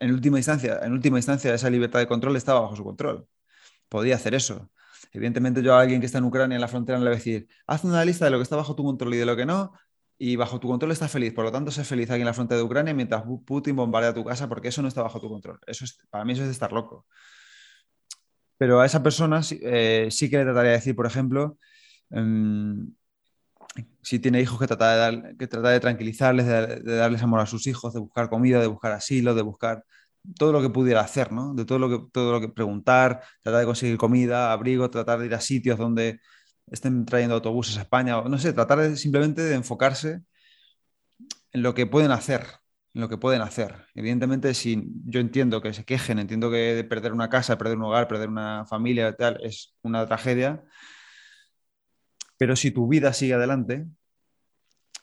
[0.00, 3.26] En última instancia, en última instancia, esa libertad de control estaba bajo su control.
[3.88, 4.70] Podía hacer eso.
[5.12, 7.46] Evidentemente, yo a alguien que está en Ucrania, en la frontera, le voy a decir,
[7.66, 9.72] haz una lista de lo que está bajo tu control y de lo que no,
[10.24, 11.34] y bajo tu control estás feliz.
[11.34, 14.24] Por lo tanto, sé feliz aquí en la frontera de Ucrania mientras Putin bombardea tu
[14.24, 15.60] casa, porque eso no está bajo tu control.
[15.66, 17.06] Eso es, para mí eso es estar loco.
[18.56, 21.58] Pero a esa persona eh, sí que le trataría de decir, por ejemplo,
[22.08, 22.90] em,
[24.00, 27.66] si tiene hijos, que trata de, que trata de tranquilizarles, de, darles amor a sus
[27.66, 29.84] hijos, de buscar comida, de buscar asilo, de buscar
[30.38, 31.52] todo lo que pudiera hacer, ¿no?
[31.54, 35.26] De todo lo que, todo lo que preguntar, tratar de conseguir comida, abrigo, tratar de
[35.26, 36.20] ir a sitios donde
[36.70, 40.22] estén trayendo autobuses a España, o no sé, tratar de, simplemente de enfocarse
[41.52, 42.46] en lo que pueden hacer,
[42.94, 43.86] en lo que pueden hacer.
[43.94, 48.08] Evidentemente, si yo entiendo que se quejen, entiendo que perder una casa, perder un hogar,
[48.08, 50.64] perder una familia, tal, es una tragedia,
[52.36, 53.86] pero si tu vida sigue adelante,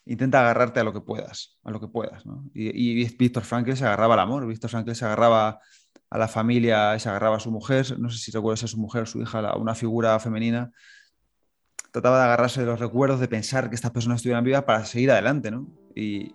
[0.06, 2.24] intenta agarrarte a lo que puedas, a lo que puedas.
[2.54, 5.60] Y, Víctor Frankl se agarraba al amor, Víctor Frankl se agarraba
[6.10, 9.08] a la familia, se agarraba a su mujer, no sé si recuerdas a su mujer,
[9.08, 10.72] su hija, una figura femenina,
[11.92, 15.12] trataba de agarrarse de los recuerdos, de pensar que estas personas estuvieran vivas para seguir
[15.12, 15.68] adelante, ¿no?
[15.94, 16.34] Y,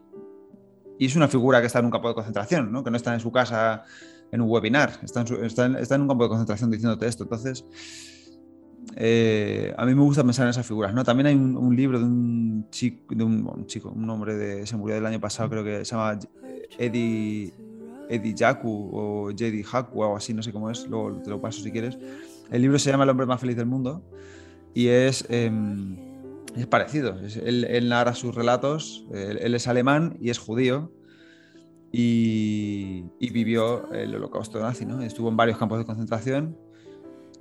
[0.99, 2.85] y, es una figura que está en un campo de concentración, ¿no?
[2.85, 3.85] Que no está en su casa
[4.31, 7.25] en un webinar, está en, está está en un campo de concentración diciéndote esto.
[7.25, 7.65] Entonces,
[8.97, 11.05] eh, a mí me gusta pensar en esas figuras, ¿no?
[11.05, 14.95] También hay un, libro de un chico, de un, chico, un hombre de, se murió
[14.97, 16.19] del año pasado, creo que se llama
[16.79, 17.53] Eddie,
[18.09, 21.41] Eddie Jaku o Jedi Haku o algo así, no sé cómo es, luego te lo
[21.41, 21.99] paso si quieres.
[22.51, 24.03] El libro se llama El hombre más feliz del mundo
[24.77, 25.97] y es, em,
[26.55, 27.18] es parecido.
[27.18, 30.93] él, narra sus relatos, él, es alemán y es judío
[31.91, 35.01] y, vivió el holocausto nazi, ¿no?
[35.01, 36.59] Estuvo en varios campos de concentración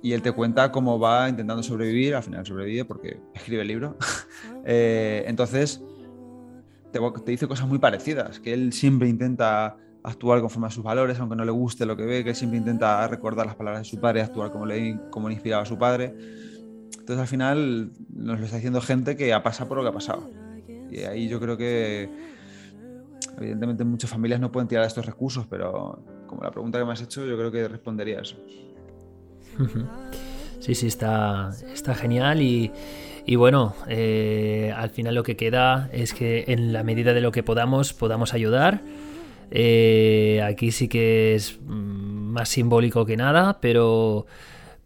[0.02, 3.96] y él te cuenta cómo va intentando sobrevivir, al final sobrevive porque escribe el libro.
[4.68, 5.80] Eh, entonces,
[6.90, 11.20] te, te, dice cosas muy parecidas, que él siempre intenta actuar conforme a sus valores,
[11.20, 13.88] aunque no le guste lo que ve, que él siempre intenta recordar las palabras de
[13.88, 16.16] su padre, actuar como le, como le inspiraba a su padre.
[16.92, 19.92] Entonces al final nos lo está diciendo gente que ha pasado por lo que ha
[19.92, 20.30] pasado.
[20.90, 22.08] Y ahí yo creo que
[23.38, 27.02] evidentemente muchas familias no pueden tirar estos recursos, pero como la pregunta que me has
[27.02, 28.36] hecho, yo creo que respondería eso.
[30.60, 32.72] Sí, sí, está, está genial y,
[33.36, 37.42] bueno, eh, al final lo que queda es que en la medida de lo que
[37.42, 38.82] podamos, podamos ayudar.
[39.52, 44.26] Eh, aquí sí que es mm, más simbólico que nada, pero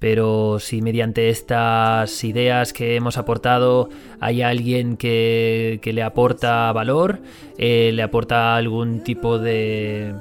[0.01, 7.21] pero si mediante estas ideas que hemos aportado hay alguien que, le aporta valor,
[7.59, 10.15] eh, le aporta algún tipo de,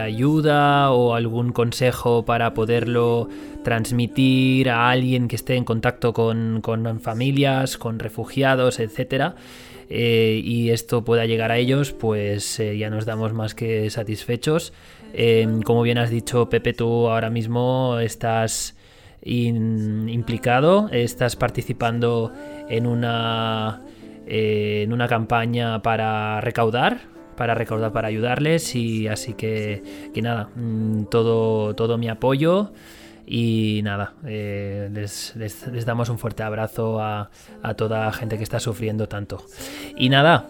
[0.00, 3.28] ayuda o algún consejo para poderlo
[3.62, 6.60] transmitir a alguien que esté en contacto con,
[7.00, 9.34] familias, con refugiados, etc.
[9.90, 14.72] Eh, y esto pueda llegar a ellos, pues eh, ya nos damos más que satisfechos.
[15.64, 18.74] como bien has dicho, Pepe, tú ahora mismo estás
[19.22, 22.32] implicado, estás participando
[22.68, 23.82] en una,
[24.26, 27.00] eh, en una campaña para recaudar,
[27.36, 32.72] para recaudar, para ayudarles y así que, que nada, mm, todo, todo mi apoyo
[33.26, 37.30] y nada, eh, les, les, damos un fuerte abrazo a,
[37.62, 39.44] a toda gente que está sufriendo tanto.
[39.96, 40.48] Y nada,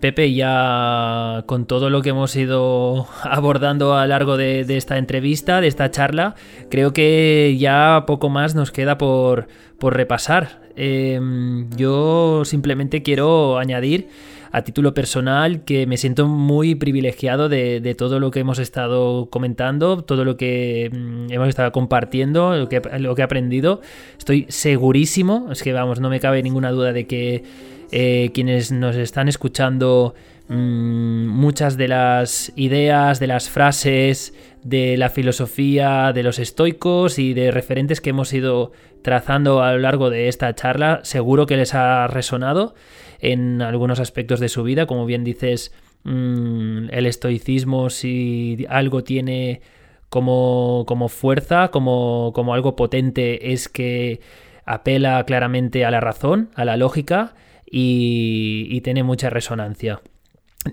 [0.00, 5.60] Pepe, ya con todo lo que hemos ido abordando a lo largo de, esta entrevista,
[5.60, 6.34] de esta charla,
[6.70, 9.48] creo que ya poco más nos queda por,
[9.80, 10.60] repasar.
[10.76, 14.08] Em, yo simplemente quiero añadir
[14.52, 20.02] a título personal que me siento muy privilegiado de, todo lo que hemos estado comentando,
[20.04, 23.80] todo lo que mm, hemos estado compartiendo, lo que, lo que he aprendido.
[24.18, 27.44] Estoy segurísimo, es que vamos, no me cabe ninguna duda de que
[27.90, 30.14] eh, quienes nos están escuchando
[30.48, 37.34] mm, muchas de las ideas, de las frases, de la filosofía de los estoicos y
[37.34, 38.72] de referentes que hemos ido
[39.02, 42.74] trazando a lo largo de esta charla, seguro que les ha resonado
[43.20, 45.72] en algunos aspectos de su vida, como bien dices,
[46.04, 49.60] Mm, el estoicismo, si algo tiene
[50.08, 54.20] como, como fuerza, como, como algo potente, es que
[54.64, 57.34] apela claramente a la razón, a la lógica
[57.70, 60.00] y, tiene mucha resonancia.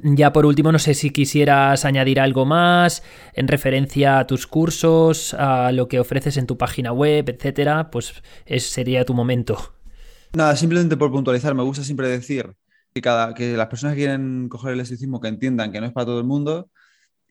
[0.03, 5.33] Ya por último, no sé si quisieras añadir algo más en referencia a tus cursos,
[5.35, 9.75] a lo que ofreces en tu página web, etcétera, pues ese sería tu momento.
[10.33, 12.53] Nada, simplemente por puntualizar, me gusta siempre decir
[12.93, 15.93] que, cada, que las personas que quieren coger el estoicismo que entiendan que no es
[15.93, 16.69] para todo el mundo,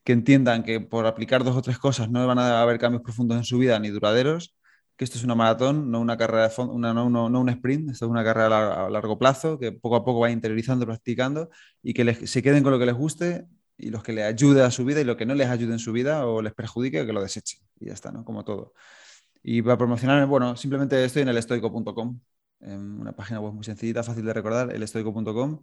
[0.04, 3.36] que entiendan que por aplicar dos o tres cosas no van a haber cambios profundos
[3.38, 4.54] en su vida ni duraderos,
[4.96, 7.90] que esto es una maratón, no una carrera de fondo, una, no, no, un sprint,
[7.90, 11.50] esto es una carrera a largo plazo, que poco a poco va interiorizando, practicando
[11.82, 14.70] y que se queden con lo que les guste y los que les ayude a
[14.70, 17.12] su vida y lo que no les ayude en su vida o les perjudique, que
[17.12, 17.60] lo desechen.
[17.80, 18.24] Y ya está, ¿no?
[18.24, 18.72] Como todo.
[19.42, 22.20] Y para promocionar, bueno, simplemente estoy en el estoico.com,
[22.60, 25.60] una página web muy sencillita, fácil de recordar, elestoico.com.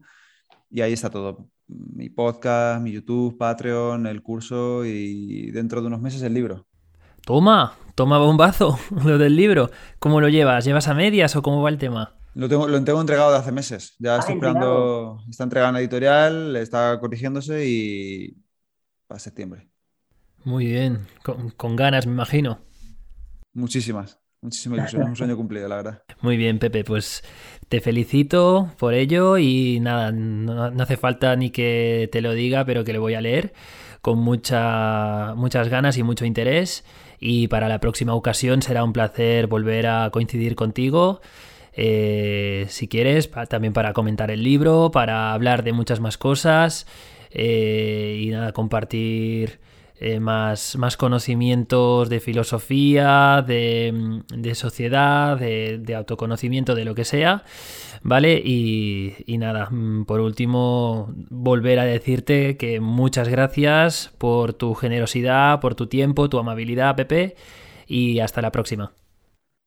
[0.69, 1.49] Y ahí está todo.
[1.67, 6.67] Mi podcast, mi YouTube, Patreon, el curso y dentro de unos meses el libro.
[7.25, 9.69] Toma, toma bombazo, lo del libro.
[9.99, 10.65] ¿Cómo lo llevas?
[10.65, 12.15] ¿Llevas a medias o cómo va el tema?
[12.33, 13.95] Lo tengo, lo tengo entregado de hace meses.
[13.99, 18.37] Ya estoy esperando, está entregado en editorial, está corrigiéndose y
[19.07, 19.69] para septiembre.
[20.43, 22.59] Muy bien, con, ganas, me imagino.
[23.53, 26.03] Muchísimas, muchísimas ilusiones, un sueño cumplido, la verdad.
[26.21, 27.21] Muy bien, Pepe, pues
[27.67, 32.65] te felicito por ello y nada, no, no hace falta ni que te lo diga,
[32.65, 33.53] pero que lo voy a leer
[34.01, 36.83] con mucha, muchas ganas y mucho interés
[37.21, 41.21] y para la próxima ocasión será un placer volver a coincidir contigo.
[41.73, 46.87] Eh, si quieres, también para comentar el libro, para hablar de muchas más cosas
[47.29, 49.59] eh, y nada, compartir
[49.99, 57.43] eh, más, más, conocimientos de filosofía, de, de sociedad, de, autoconocimiento, de lo que sea,
[58.03, 58.41] ¿vale?
[58.43, 65.59] Y, y, nada, mm, por último, volver a decirte que muchas gracias por tu generosidad,
[65.59, 67.35] por tu tiempo, tu amabilidad, Pepe,
[67.87, 68.93] y hasta la próxima.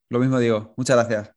[0.09, 1.31] Lo mismo digo, muchas gracias.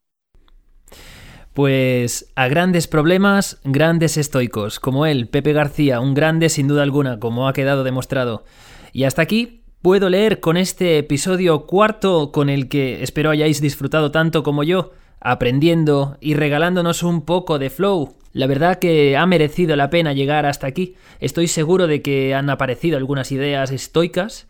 [1.55, 7.18] Pues a grandes problemas, grandes estoicos, como él, Pepe García, un grande sin duda alguna,
[7.18, 8.44] como ha quedado demostrado.
[8.92, 14.12] Y hasta aquí puedo leer con este episodio cuarto con el que espero hayáis disfrutado
[14.12, 18.14] tanto como yo, aprendiendo y regalándonos un poco de flow.
[18.33, 20.95] La verdad que ha merecido la pena llegar hasta aquí.
[21.21, 24.47] Estoy seguro de que han aparecido algunas ideas estoicas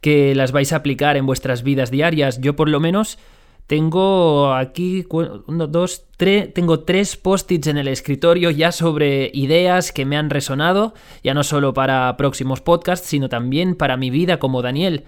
[0.00, 2.40] que las vais a aplicar en vuestras vidas diarias.
[2.40, 3.18] Yo por lo menos
[3.66, 10.04] tengo aquí uno, dos, tres, tengo tres post-its en el escritorio ya sobre ideas que
[10.04, 10.94] me han resonado,
[11.24, 15.04] ya no solo para próximos podcasts, sino también para mi vida como Daniel.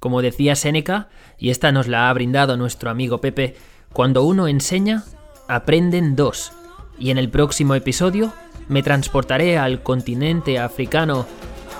[0.00, 3.56] Como decía Séneca, y esta nos la ha brindado nuestro amigo Pepe,
[3.94, 5.04] cuando uno enseña,
[5.48, 6.52] aprenden dos.
[6.98, 8.32] Y en el próximo episodio
[8.68, 11.26] me transportaré al continente africano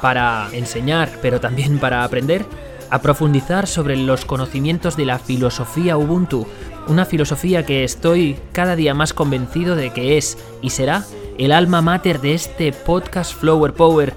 [0.01, 2.47] para enseñar, pero también para aprender
[2.89, 6.47] a profundizar sobre los conocimientos de la filosofía Ubuntu,
[6.87, 11.05] una filosofía que estoy cada día más convencido de que es y será
[11.37, 14.15] el alma mater de este podcast Flower Power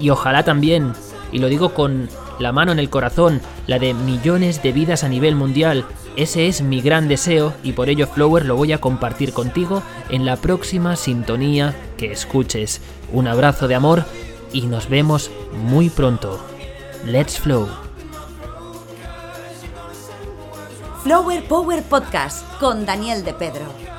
[0.00, 0.94] y ojalá también,
[1.30, 5.08] y lo digo con la mano en el corazón, la de millones de vidas a
[5.08, 5.84] nivel mundial.
[6.16, 10.24] Ese es mi gran deseo y por ello Flower lo voy a compartir contigo en
[10.24, 12.80] la próxima sintonía que escuches.
[13.12, 14.04] Un abrazo de amor
[14.52, 16.38] y nos vemos muy pronto.
[17.04, 17.68] Let's Flow.
[21.02, 23.93] Flower Power Podcast con Daniel de Pedro.